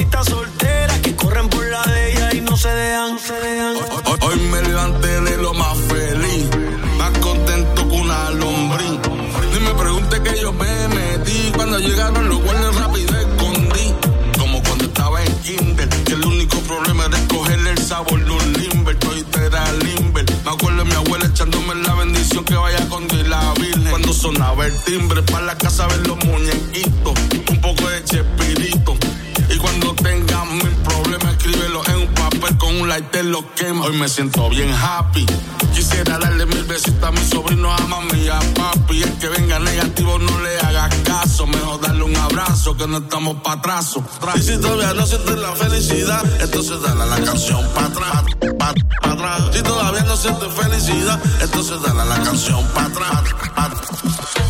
Hoy 33.89 33.97
me 33.97 34.07
siento 34.07 34.47
bien 34.51 34.71
happy. 34.71 35.25
Quisiera 35.73 36.19
darle 36.19 36.45
mil 36.45 36.63
besitos 36.65 37.03
a 37.03 37.09
mi 37.09 37.25
sobrino, 37.25 37.73
a 37.73 37.77
mami, 37.87 38.27
a 38.27 38.39
papi. 38.53 39.01
El 39.01 39.17
que 39.17 39.29
venga 39.29 39.57
negativo 39.57 40.19
no 40.19 40.39
le 40.41 40.59
haga 40.59 40.89
caso. 41.03 41.47
Mejor 41.47 41.81
darle 41.81 42.03
un 42.03 42.15
abrazo 42.15 42.77
que 42.77 42.85
no 42.85 42.97
estamos 42.97 43.37
pa' 43.41 43.53
atraso. 43.53 44.03
Y 44.35 44.41
si 44.43 44.59
todavía 44.59 44.93
no 44.93 45.07
sientes 45.07 45.35
la 45.39 45.55
felicidad, 45.55 46.23
entonces 46.39 46.79
dale 46.83 47.01
a 47.01 47.05
la 47.07 47.19
canción 47.19 47.67
pa' 47.73 47.85
atrás, 47.85 48.23
pa', 48.59 49.09
atrás. 49.09 49.41
Si 49.53 49.63
todavía 49.63 50.03
no 50.03 50.17
sientes 50.17 50.53
felicidad, 50.53 51.19
entonces 51.41 51.81
dale 51.81 52.01
a 52.01 52.05
la 52.05 52.21
canción 52.21 52.63
pa' 52.75 52.83
atrás, 52.83 53.23
pa 53.55 53.71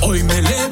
Hoy 0.02 0.22
me 0.24 0.42
levanto 0.42 0.69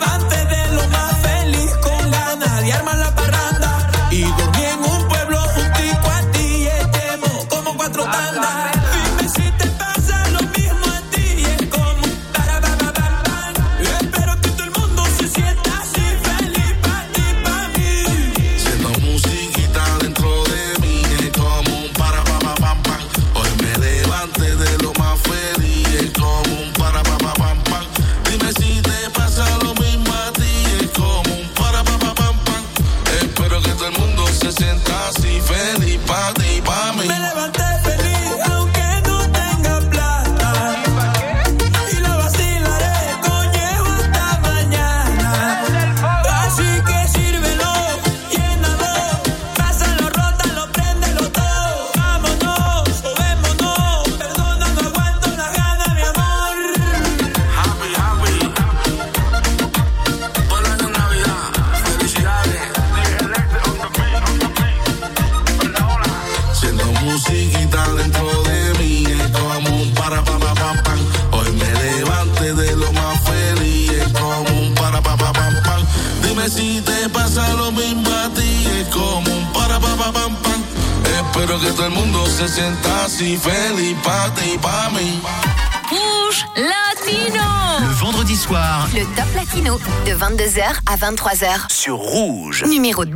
23h. 91.07 91.71
Sur 91.71 91.95
Rouge. 91.95 92.65
Numéro 92.65 93.05
2. 93.05 93.15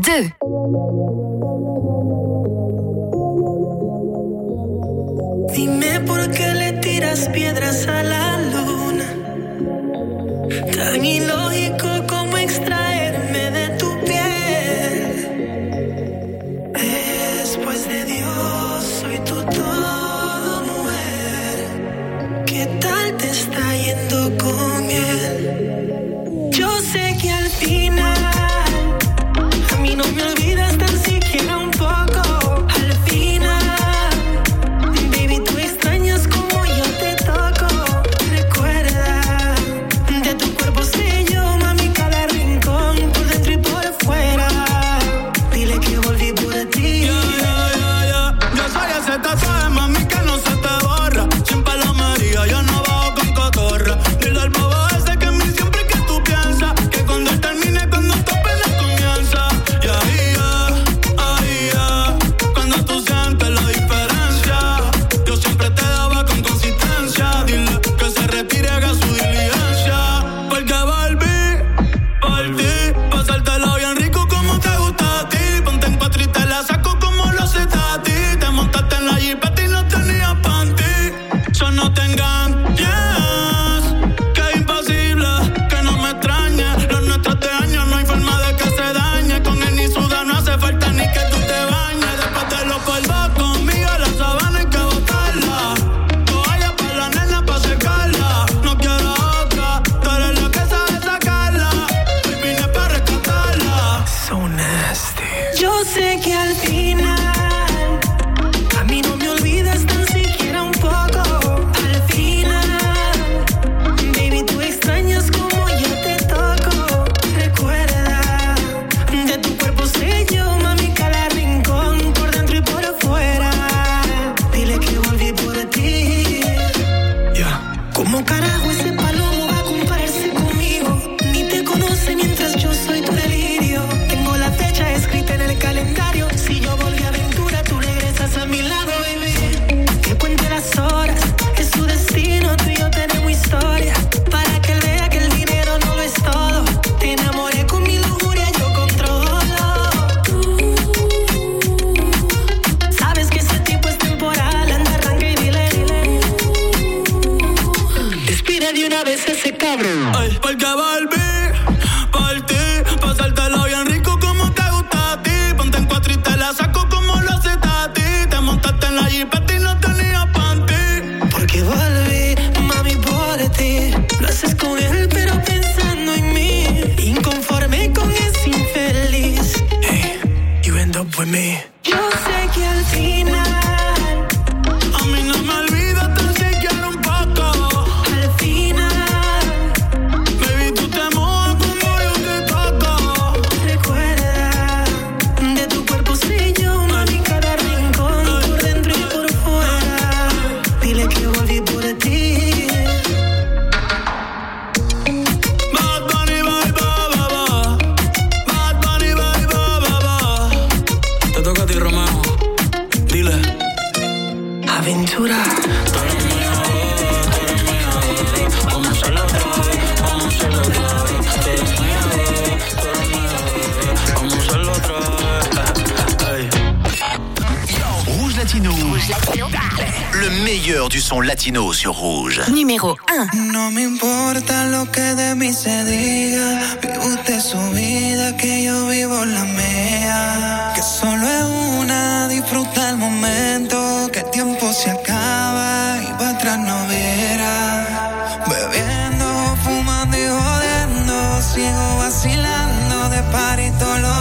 meilleur 230.32 230.90
du 230.90 230.99
son 230.99 231.22
latino 231.22 231.74
sur 231.74 231.94
Rouge. 231.94 232.41
Numéro 232.49 232.98
1. 233.34 233.52
No 233.52 233.72
me 233.72 233.84
importa 233.84 234.66
lo 234.66 234.90
que 234.91 235.02
de 235.02 235.36
mí 235.36 235.53
se 235.53 235.84
diga. 235.86 236.78
Vive 236.82 236.98
usted 236.99 237.40
su 237.40 237.60
vida, 237.72 238.36
que 238.38 238.64
yo 238.64 238.88
vivo 238.88 239.26
la 239.26 239.44
mía. 239.44 240.72
Que 240.76 240.82
solo 240.82 241.28
es 241.28 241.45
una, 241.80 242.28
disfruta 242.28 242.90
el 242.90 242.98
momento. 242.98 244.10
Que 244.12 244.20
el 244.20 244.32
tiempo 244.32 244.72
se 244.74 244.91
acaba 244.91 245.98
y 246.02 246.14
para 246.18 246.30
atrás 246.32 246.60
no 246.60 246.88
verá. 246.88 248.40
Bebiendo, 248.48 249.58
fumando 249.64 250.18
y 250.18 250.28
jodiendo. 250.28 251.41
Sigo 251.41 251.98
vacilando 251.98 253.10
de 253.10 253.22
par 253.32 253.60
y 253.60 253.72
todo 253.72 254.20